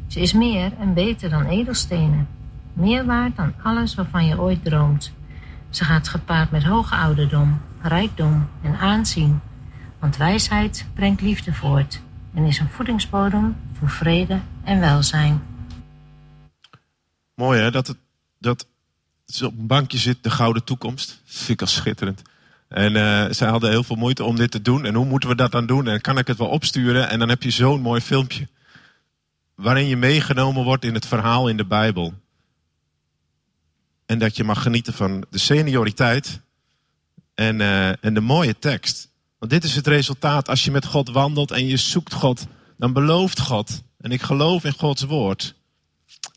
Ze 0.08 0.20
is 0.20 0.34
meer 0.34 0.74
en 0.78 0.94
beter 0.94 1.30
dan 1.30 1.46
edelstenen, 1.46 2.28
meer 2.74 3.06
waard 3.06 3.36
dan 3.36 3.54
alles 3.64 3.96
waarvan 3.96 4.26
je 4.26 4.40
ooit 4.40 4.64
droomt. 4.64 5.20
Ze 5.72 5.84
gaat 5.84 6.08
gepaard 6.08 6.52
met 6.52 6.64
hoge 6.64 6.96
ouderdom, 6.96 7.62
rijkdom 7.82 8.50
en 8.62 8.78
aanzien. 8.78 9.40
Want 10.00 10.18
wijsheid 10.18 10.86
brengt 10.94 11.22
liefde 11.22 11.54
voort 11.54 12.02
en 12.34 12.44
is 12.44 12.60
een 12.60 12.70
voedingsbodem 12.70 13.56
voor 13.80 13.90
vrede 13.90 14.40
en 14.64 14.80
welzijn. 14.80 15.44
Mooi 17.36 17.62
hè, 17.62 17.72
dat, 17.72 17.88
het, 17.88 17.98
dat 18.40 18.68
ze 19.26 19.46
op 19.46 19.58
een 19.58 19.68
bankje 19.68 19.98
zit, 19.98 20.24
de 20.24 20.30
gouden 20.30 20.64
toekomst. 20.64 21.08
Dat 21.08 21.36
vind 21.36 21.62
ik 21.62 21.68
schitterend. 21.68 22.22
En 22.68 22.96
uh, 22.96 23.26
zij 23.30 23.50
hadden 23.50 23.70
heel 23.70 23.84
veel 23.84 23.96
moeite 23.96 24.24
om 24.24 24.36
dit 24.36 24.52
te 24.52 24.62
doen. 24.62 24.86
En 24.86 24.94
hoe 24.94 25.06
moeten 25.06 25.30
we 25.30 25.36
dat 25.36 25.52
dan 25.52 25.66
doen? 25.66 25.88
En 25.88 26.02
kan 26.02 26.18
ik 26.18 26.28
het 26.28 26.38
wel 26.38 26.48
opsturen? 26.48 27.10
En 27.10 27.20
dan 27.20 27.30
heb 27.30 27.44
je 27.44 27.52
zo'n 27.52 27.82
mooi 27.82 28.02
filmpje. 28.02 28.48
Waarin 29.56 29.88
je 29.88 29.98
meegenomen 29.98 30.64
wordt 30.64 30.86
in 30.86 30.94
het 30.94 31.06
verhaal 31.06 31.48
in 31.48 31.58
de 31.58 31.66
Bijbel. 31.66 32.14
En 34.12 34.20
dat 34.20 34.36
je 34.36 34.44
mag 34.44 34.62
genieten 34.62 34.94
van 34.94 35.26
de 35.30 35.38
senioriteit 35.38 36.42
en, 37.34 37.60
uh, 37.60 38.04
en 38.04 38.14
de 38.14 38.22
mooie 38.22 38.60
tekst. 38.60 39.12
Want 39.38 39.52
dit 39.52 39.64
is 39.64 39.76
het 39.76 39.88
resultaat 39.88 40.50
als 40.50 40.64
je 40.64 40.72
met 40.72 40.86
God 40.86 41.10
wandelt 41.10 41.52
en 41.52 41.66
je 41.66 41.78
zoekt 41.78 42.14
God. 42.14 42.48
Dan 42.78 42.94
belooft 42.94 43.40
God, 43.40 43.84
en 43.98 44.12
ik 44.12 44.22
geloof 44.22 44.64
in 44.64 44.74
Gods 44.74 45.04
woord. 45.04 45.56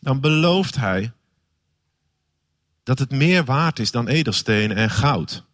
Dan 0.00 0.20
belooft 0.20 0.74
Hij 0.76 1.12
dat 2.82 2.98
het 2.98 3.10
meer 3.10 3.44
waard 3.44 3.78
is 3.78 3.90
dan 3.90 4.08
edelstenen 4.08 4.76
en 4.76 4.90
goud. 4.90 5.44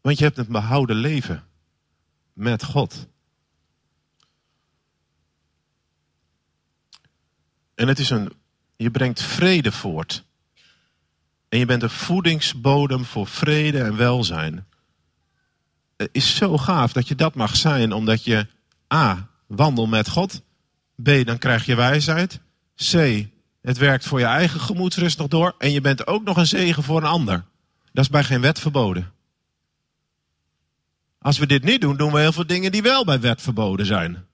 Want 0.00 0.18
je 0.18 0.24
hebt 0.24 0.38
een 0.38 0.46
behouden 0.48 0.96
leven 0.96 1.44
met 2.32 2.64
God. 2.64 3.06
En 7.74 7.88
het 7.88 7.98
is 7.98 8.10
een, 8.10 8.40
je 8.82 8.90
brengt 8.90 9.22
vrede 9.22 9.72
voort. 9.72 10.24
En 11.48 11.58
je 11.58 11.66
bent 11.66 11.82
een 11.82 11.90
voedingsbodem 11.90 13.04
voor 13.04 13.26
vrede 13.26 13.82
en 13.82 13.96
welzijn. 13.96 14.66
Het 15.96 16.08
is 16.12 16.36
zo 16.36 16.58
gaaf 16.58 16.92
dat 16.92 17.08
je 17.08 17.14
dat 17.14 17.34
mag 17.34 17.56
zijn, 17.56 17.92
omdat 17.92 18.24
je 18.24 18.46
A, 18.94 19.28
wandel 19.46 19.86
met 19.86 20.08
God. 20.08 20.42
B, 21.02 21.10
dan 21.24 21.38
krijg 21.38 21.66
je 21.66 21.74
wijsheid. 21.74 22.40
C, 22.76 23.26
het 23.62 23.78
werkt 23.78 24.06
voor 24.06 24.18
je 24.18 24.24
eigen 24.24 24.60
gemoedsrust 24.60 25.18
nog 25.18 25.28
door. 25.28 25.54
En 25.58 25.70
je 25.70 25.80
bent 25.80 26.06
ook 26.06 26.24
nog 26.24 26.36
een 26.36 26.46
zegen 26.46 26.82
voor 26.82 26.96
een 26.96 27.08
ander. 27.08 27.44
Dat 27.92 28.04
is 28.04 28.10
bij 28.10 28.24
geen 28.24 28.40
wet 28.40 28.58
verboden. 28.58 29.12
Als 31.18 31.38
we 31.38 31.46
dit 31.46 31.64
niet 31.64 31.80
doen, 31.80 31.96
doen 31.96 32.12
we 32.12 32.20
heel 32.20 32.32
veel 32.32 32.46
dingen 32.46 32.72
die 32.72 32.82
wel 32.82 33.04
bij 33.04 33.20
wet 33.20 33.42
verboden 33.42 33.86
zijn. 33.86 34.26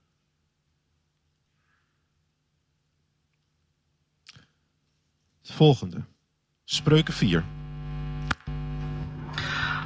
Het 5.49 5.57
volgende. 5.57 6.03
Spreuken 6.65 7.13
4. 7.13 7.43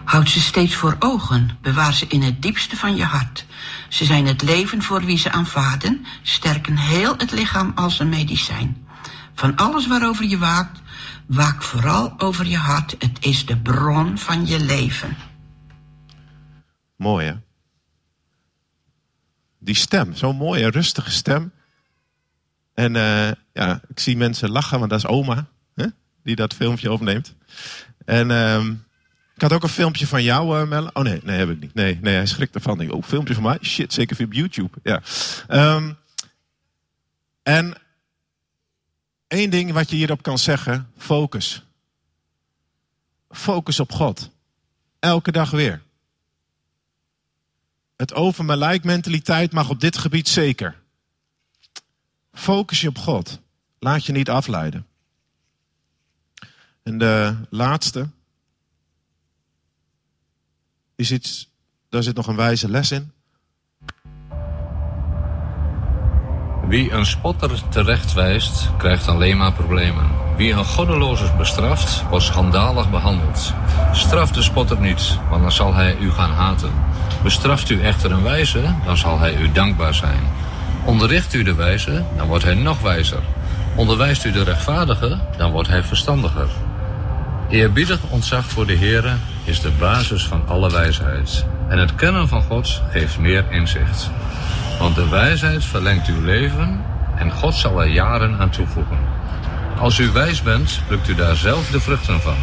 Houd 0.06 0.30
ze 0.30 0.40
steeds 0.40 0.76
voor 0.76 0.96
ogen, 1.00 1.58
bewaar 1.62 1.94
ze 1.94 2.08
in 2.08 2.22
het 2.22 2.42
diepste 2.42 2.76
van 2.78 2.96
je 2.96 3.04
hart. 3.04 3.46
Ze 3.90 4.06
zijn 4.06 4.26
het 4.26 4.42
leven 4.42 4.82
voor 4.82 5.06
wie 5.06 5.18
ze 5.18 5.32
aanvaarden, 5.32 6.06
sterken 6.22 6.78
heel 6.78 7.18
het 7.18 7.32
lichaam 7.32 7.72
als 7.76 8.00
een 8.00 8.10
medicijn. 8.10 8.88
Van 9.34 9.56
alles 9.56 9.88
waarover 9.88 10.26
je 10.26 10.38
waakt, 10.38 10.82
waak 11.26 11.62
vooral 11.62 12.20
over 12.20 12.46
je 12.46 12.58
hart. 12.58 12.96
Het 13.00 13.26
is 13.26 13.46
de 13.46 13.58
bron 13.58 14.18
van 14.18 14.46
je 14.46 14.60
leven. 14.60 15.18
Mooi 16.96 17.28
hè? 17.28 17.36
Die 19.60 19.76
stem, 19.76 20.16
zo'n 20.16 20.36
mooie, 20.36 20.70
rustige 20.70 21.12
stem. 21.12 21.54
En 22.74 22.96
uh, 22.96 23.32
ja, 23.54 23.82
ik 23.88 24.00
zie 24.00 24.18
mensen 24.18 24.50
lachen, 24.50 24.80
want 24.80 24.90
dat 24.90 25.00
is 25.00 25.08
oma? 25.08 25.52
Die 26.24 26.36
dat 26.36 26.54
filmpje 26.54 26.92
opneemt. 26.92 27.36
En, 28.06 28.30
uh, 28.30 28.66
Ik 29.36 29.42
had 29.42 29.54
ook 29.54 29.64
een 29.64 29.70
filmpje 29.70 30.08
van 30.08 30.24
jou, 30.24 30.62
uh, 30.62 30.68
Melle. 30.68 30.90
Oh 30.94 31.04
nee, 31.04 31.20
nee, 31.24 31.38
heb 31.38 31.50
ik 31.50 31.60
niet. 31.60 31.74
Nee, 31.74 32.00
nee 32.02 32.16
hij 32.16 32.26
schrikt 32.26 32.56
ervan. 32.56 32.92
Oh, 32.92 33.04
filmpje 33.04 33.34
van 33.34 33.44
mij? 33.44 33.58
Shit, 33.62 33.94
zeker 33.94 34.16
via 34.16 34.28
YouTube. 34.30 34.78
Ja. 34.84 35.02
Um, 35.76 35.98
en 37.44 37.74
één 39.28 39.50
ding 39.50 39.72
wat 39.72 39.90
je 39.90 39.96
hierop 39.96 40.22
kan 40.22 40.38
zeggen: 40.38 40.92
focus. 40.98 41.64
Focus 43.30 43.80
op 43.80 43.92
God. 43.92 44.30
Elke 45.00 45.32
dag 45.32 45.52
weer. 45.52 45.82
Het 47.96 48.14
over 48.14 48.58
lijkt 48.58 48.86
mentaliteit 48.86 49.52
mag 49.52 49.70
op 49.70 49.80
dit 49.80 49.98
gebied 49.98 50.28
zeker. 50.28 50.82
Focus 52.34 52.82
je 52.82 52.88
op 52.88 52.98
God. 52.98 53.40
Laat 53.80 54.06
je 54.06 54.12
niet 54.12 54.30
afleiden. 54.30 54.88
En 56.84 56.98
de 56.98 57.36
laatste 57.50 58.08
is 60.96 61.12
iets, 61.12 61.50
daar 61.90 62.04
zit 62.04 62.16
nog 62.16 62.28
een 62.28 62.36
wijze 62.36 62.70
les 62.70 62.92
in. 62.92 63.12
Wie 66.68 66.92
een 66.92 67.06
spotter 67.06 67.70
terechtwijst, 67.70 68.70
krijgt 68.78 69.08
alleen 69.08 69.38
maar 69.38 69.54
problemen. 69.54 70.12
Wie 70.38 70.54
een 70.54 70.66
goddeloze 70.66 71.34
bestraft, 71.38 72.10
wordt 72.10 72.26
schandalig 72.26 72.90
behandeld. 72.90 73.54
Straf 73.92 74.32
de 74.32 74.42
spotter 74.42 74.80
niet, 74.80 75.18
want 75.30 75.42
dan 75.42 75.52
zal 75.52 75.74
hij 75.74 75.98
u 75.98 76.12
gaan 76.12 76.32
haten. 76.32 76.72
Bestraft 77.24 77.70
u 77.70 77.82
echter 77.82 78.12
een 78.12 78.24
wijze, 78.24 78.76
dan 78.86 78.98
zal 78.98 79.20
hij 79.20 79.38
u 79.38 79.52
dankbaar 79.52 79.94
zijn. 79.94 80.24
Onderricht 80.86 81.34
u 81.34 81.44
de 81.44 81.56
wijze, 81.56 82.06
dan 82.18 82.28
wordt 82.28 82.44
hij 82.44 82.56
nog 82.56 82.82
wijzer. 82.82 83.24
Onderwijst 83.76 84.26
u 84.26 84.32
de 84.32 84.44
rechtvaardige, 84.44 85.20
dan 85.38 85.52
wordt 85.52 85.70
hij 85.70 85.84
verstandiger. 85.84 86.50
Eerbiedig 87.54 88.10
ontzag 88.10 88.46
voor 88.50 88.66
de 88.66 88.78
Heere 88.78 89.16
is 89.44 89.62
de 89.62 89.72
basis 89.72 90.26
van 90.26 90.48
alle 90.48 90.72
wijsheid. 90.72 91.46
En 91.70 91.78
het 91.78 91.96
kennen 91.96 92.28
van 92.28 92.42
God 92.42 92.82
geeft 92.90 93.20
meer 93.20 93.52
inzicht. 93.52 94.10
Want 94.80 94.96
de 94.96 95.10
wijsheid 95.10 95.64
verlengt 95.64 96.08
uw 96.08 96.22
leven 96.22 96.86
en 97.16 97.32
God 97.32 97.54
zal 97.54 97.82
er 97.82 97.88
jaren 97.88 98.40
aan 98.40 98.50
toevoegen. 98.50 98.98
Als 99.78 100.00
u 100.00 100.12
wijs 100.12 100.42
bent, 100.42 100.82
plukt 100.88 101.10
u 101.10 101.16
daar 101.16 101.36
zelf 101.36 101.70
de 101.70 101.80
vruchten 101.80 102.22
van. 102.22 102.38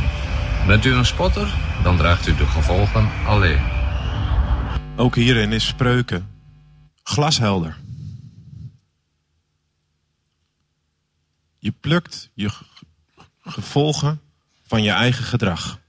Bent 0.66 0.84
u 0.84 0.92
een 0.92 1.06
spotter, 1.06 1.54
dan 1.82 1.96
draagt 1.96 2.26
u 2.26 2.34
de 2.34 2.46
gevolgen 2.46 3.10
alleen. 3.26 3.62
Ook 4.96 5.14
hierin 5.14 5.52
is 5.52 5.66
spreuken 5.66 6.28
glashelder. 7.02 7.76
Je 11.58 11.72
plukt 11.80 12.30
je 12.34 12.50
gevolgen 13.40 14.20
van 14.70 14.82
je 14.82 14.90
eigen 14.90 15.24
gedrag. 15.24 15.80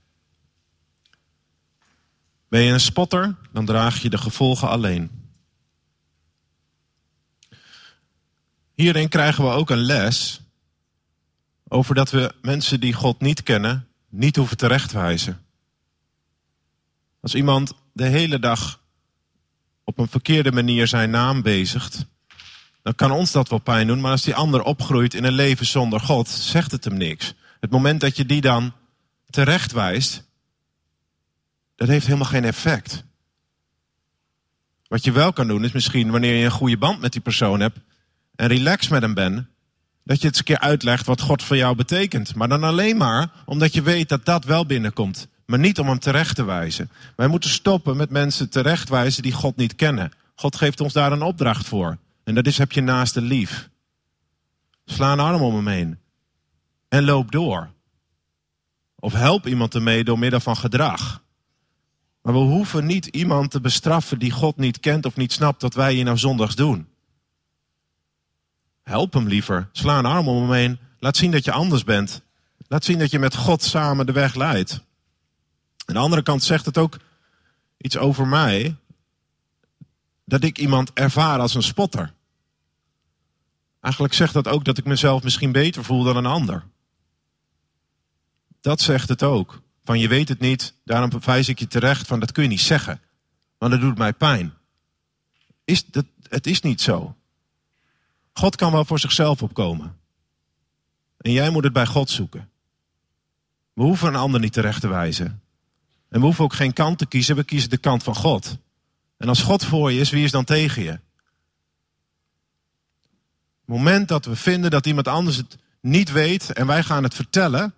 Ben 2.48 2.60
je 2.60 2.72
een 2.72 2.80
spotter, 2.80 3.36
dan 3.52 3.66
draag 3.66 4.02
je 4.02 4.10
de 4.10 4.18
gevolgen 4.18 4.68
alleen. 4.68 5.10
Hierin 8.74 9.08
krijgen 9.08 9.44
we 9.44 9.50
ook 9.50 9.70
een 9.70 9.82
les 9.82 10.40
over 11.68 11.94
dat 11.94 12.10
we 12.10 12.34
mensen 12.40 12.80
die 12.80 12.92
God 12.92 13.20
niet 13.20 13.42
kennen, 13.42 13.88
niet 14.08 14.36
hoeven 14.36 14.56
terechtwijzen. 14.56 15.44
Als 17.20 17.34
iemand 17.34 17.72
de 17.92 18.06
hele 18.06 18.38
dag 18.38 18.80
op 19.84 19.98
een 19.98 20.08
verkeerde 20.08 20.52
manier 20.52 20.86
zijn 20.86 21.10
naam 21.10 21.42
bezigt, 21.42 22.06
dan 22.82 22.94
kan 22.94 23.10
ons 23.10 23.32
dat 23.32 23.48
wel 23.48 23.58
pijn 23.58 23.86
doen. 23.86 24.00
Maar 24.00 24.10
als 24.10 24.22
die 24.22 24.34
ander 24.34 24.62
opgroeit 24.62 25.14
in 25.14 25.24
een 25.24 25.32
leven 25.32 25.66
zonder 25.66 26.00
God, 26.00 26.28
zegt 26.28 26.70
het 26.70 26.84
hem 26.84 26.96
niks. 26.96 27.34
Het 27.62 27.70
moment 27.70 28.00
dat 28.00 28.16
je 28.16 28.26
die 28.26 28.40
dan 28.40 28.72
terechtwijst, 29.30 30.24
dat 31.76 31.88
heeft 31.88 32.06
helemaal 32.06 32.28
geen 32.28 32.44
effect. 32.44 33.04
Wat 34.86 35.04
je 35.04 35.12
wel 35.12 35.32
kan 35.32 35.48
doen, 35.48 35.64
is 35.64 35.72
misschien 35.72 36.10
wanneer 36.10 36.36
je 36.36 36.44
een 36.44 36.50
goede 36.50 36.78
band 36.78 37.00
met 37.00 37.12
die 37.12 37.20
persoon 37.20 37.60
hebt 37.60 37.78
en 38.34 38.48
relax 38.48 38.88
met 38.88 39.02
hem 39.02 39.14
bent, 39.14 39.46
dat 40.04 40.20
je 40.20 40.26
het 40.26 40.36
eens 40.36 40.38
een 40.38 40.44
keer 40.44 40.58
uitlegt 40.58 41.06
wat 41.06 41.20
God 41.20 41.42
voor 41.42 41.56
jou 41.56 41.76
betekent. 41.76 42.34
Maar 42.34 42.48
dan 42.48 42.64
alleen 42.64 42.96
maar 42.96 43.32
omdat 43.44 43.74
je 43.74 43.82
weet 43.82 44.08
dat 44.08 44.24
dat 44.24 44.44
wel 44.44 44.66
binnenkomt. 44.66 45.28
Maar 45.46 45.58
niet 45.58 45.78
om 45.78 45.88
hem 45.88 45.98
terecht 45.98 46.36
te 46.36 46.44
wijzen. 46.44 46.90
Wij 47.16 47.28
moeten 47.28 47.50
stoppen 47.50 47.96
met 47.96 48.10
mensen 48.10 48.50
terechtwijzen 48.50 49.22
die 49.22 49.32
God 49.32 49.56
niet 49.56 49.74
kennen. 49.74 50.12
God 50.34 50.56
geeft 50.56 50.80
ons 50.80 50.92
daar 50.92 51.12
een 51.12 51.22
opdracht 51.22 51.68
voor. 51.68 51.98
En 52.24 52.34
dat 52.34 52.46
is 52.46 52.58
heb 52.58 52.72
je 52.72 52.80
naast 52.80 53.14
de 53.14 53.22
lief. 53.22 53.68
Sla 54.84 55.12
een 55.12 55.20
arm 55.20 55.42
om 55.42 55.54
hem 55.54 55.68
heen. 55.68 56.01
En 56.92 57.04
loop 57.04 57.30
door. 57.30 57.70
Of 58.94 59.12
help 59.12 59.46
iemand 59.46 59.74
ermee 59.74 60.04
door 60.04 60.18
middel 60.18 60.40
van 60.40 60.56
gedrag. 60.56 61.22
Maar 62.22 62.32
we 62.32 62.38
hoeven 62.38 62.86
niet 62.86 63.06
iemand 63.06 63.50
te 63.50 63.60
bestraffen 63.60 64.18
die 64.18 64.30
God 64.30 64.56
niet 64.56 64.80
kent 64.80 65.06
of 65.06 65.16
niet 65.16 65.32
snapt 65.32 65.62
wat 65.62 65.74
wij 65.74 65.94
hier 65.94 66.04
nou 66.04 66.18
zondags 66.18 66.54
doen. 66.54 66.88
Help 68.82 69.12
hem 69.12 69.26
liever. 69.26 69.68
Sla 69.72 69.98
een 69.98 70.06
arm 70.06 70.28
om 70.28 70.42
hem 70.42 70.52
heen. 70.52 70.78
Laat 70.98 71.16
zien 71.16 71.30
dat 71.30 71.44
je 71.44 71.52
anders 71.52 71.84
bent. 71.84 72.22
Laat 72.68 72.84
zien 72.84 72.98
dat 72.98 73.10
je 73.10 73.18
met 73.18 73.36
God 73.36 73.62
samen 73.62 74.06
de 74.06 74.12
weg 74.12 74.34
leidt. 74.34 74.72
Aan 75.84 75.94
de 75.94 76.00
andere 76.00 76.22
kant 76.22 76.42
zegt 76.42 76.66
het 76.66 76.78
ook 76.78 76.98
iets 77.76 77.96
over 77.96 78.26
mij. 78.26 78.76
Dat 80.24 80.44
ik 80.44 80.58
iemand 80.58 80.92
ervaar 80.92 81.38
als 81.38 81.54
een 81.54 81.62
spotter. 81.62 82.12
Eigenlijk 83.80 84.14
zegt 84.14 84.34
dat 84.34 84.48
ook 84.48 84.64
dat 84.64 84.78
ik 84.78 84.84
mezelf 84.84 85.22
misschien 85.22 85.52
beter 85.52 85.84
voel 85.84 86.02
dan 86.02 86.16
een 86.16 86.26
ander. 86.26 86.70
Dat 88.62 88.80
zegt 88.80 89.08
het 89.08 89.22
ook. 89.22 89.62
Van 89.84 89.98
je 89.98 90.08
weet 90.08 90.28
het 90.28 90.40
niet, 90.40 90.74
daarom 90.84 91.10
wijs 91.24 91.48
ik 91.48 91.58
je 91.58 91.66
terecht 91.66 92.06
van 92.06 92.20
dat 92.20 92.32
kun 92.32 92.42
je 92.42 92.48
niet 92.48 92.60
zeggen. 92.60 93.00
Want 93.58 93.72
dat 93.72 93.80
doet 93.80 93.98
mij 93.98 94.12
pijn. 94.12 94.54
Is 95.64 95.86
dat, 95.86 96.04
het 96.28 96.46
is 96.46 96.60
niet 96.60 96.80
zo. 96.80 97.16
God 98.32 98.56
kan 98.56 98.72
wel 98.72 98.84
voor 98.84 98.98
zichzelf 98.98 99.42
opkomen. 99.42 99.96
En 101.18 101.32
jij 101.32 101.50
moet 101.50 101.64
het 101.64 101.72
bij 101.72 101.86
God 101.86 102.10
zoeken. 102.10 102.50
We 103.72 103.82
hoeven 103.82 104.08
een 104.08 104.16
ander 104.16 104.40
niet 104.40 104.52
terecht 104.52 104.80
te 104.80 104.88
wijzen. 104.88 105.42
En 106.08 106.20
we 106.20 106.24
hoeven 106.26 106.44
ook 106.44 106.54
geen 106.54 106.72
kant 106.72 106.98
te 106.98 107.06
kiezen, 107.06 107.36
we 107.36 107.44
kiezen 107.44 107.70
de 107.70 107.76
kant 107.76 108.02
van 108.02 108.14
God. 108.14 108.58
En 109.16 109.28
als 109.28 109.42
God 109.42 109.64
voor 109.64 109.92
je 109.92 110.00
is, 110.00 110.10
wie 110.10 110.24
is 110.24 110.30
dan 110.30 110.44
tegen 110.44 110.82
je? 110.82 110.90
Het 110.90 111.00
moment 113.64 114.08
dat 114.08 114.24
we 114.24 114.36
vinden 114.36 114.70
dat 114.70 114.86
iemand 114.86 115.08
anders 115.08 115.36
het 115.36 115.58
niet 115.80 116.12
weet 116.12 116.52
en 116.52 116.66
wij 116.66 116.82
gaan 116.82 117.02
het 117.02 117.14
vertellen, 117.14 117.74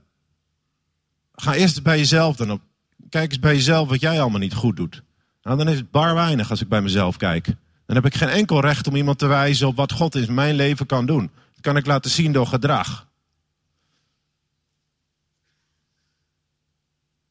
ga 1.35 1.55
eerst 1.55 1.83
bij 1.83 1.99
jezelf 1.99 2.37
dan 2.37 2.51
op. 2.51 2.61
Kijk 3.09 3.31
eens 3.31 3.41
bij 3.41 3.55
jezelf 3.55 3.89
wat 3.89 4.01
jij 4.01 4.21
allemaal 4.21 4.41
niet 4.41 4.55
goed 4.55 4.77
doet. 4.77 5.03
Nou, 5.43 5.57
dan 5.57 5.69
is 5.69 5.77
het 5.77 5.91
bar 5.91 6.15
weinig 6.15 6.51
als 6.51 6.61
ik 6.61 6.69
bij 6.69 6.83
mezelf 6.83 7.17
kijk. 7.17 7.47
Dan 7.87 7.97
heb 7.97 8.07
ik 8.07 8.15
geen 8.15 8.29
enkel 8.29 8.61
recht 8.61 8.87
om 8.87 8.97
iemand 8.97 9.19
te 9.19 9.27
wijzen 9.27 9.67
op 9.67 9.77
wat 9.77 9.93
God 9.93 10.15
in 10.15 10.35
mijn 10.35 10.55
leven 10.55 10.87
kan 10.87 11.07
doen. 11.07 11.31
Dat 11.53 11.61
kan 11.61 11.77
ik 11.77 11.87
laten 11.87 12.11
zien 12.11 12.33
door 12.33 12.47
gedrag. 12.47 13.09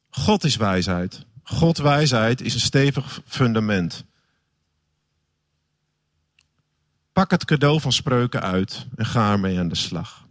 God 0.10 0.44
is 0.44 0.56
wijsheid. 0.56 1.26
God 1.44 1.78
wijsheid 1.78 2.42
is 2.42 2.54
een 2.54 2.60
stevig 2.60 3.22
fundament. 3.26 4.06
Pak 7.14 7.32
het 7.32 7.46
cadeau 7.46 7.82
van 7.82 7.92
spreuken 7.92 8.42
uit 8.42 8.88
en 8.96 9.06
ga 9.06 9.32
ermee 9.32 9.60
aan 9.60 9.68
de 9.68 9.76
slag. 9.76 10.28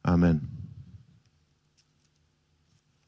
Amen. 0.00 0.57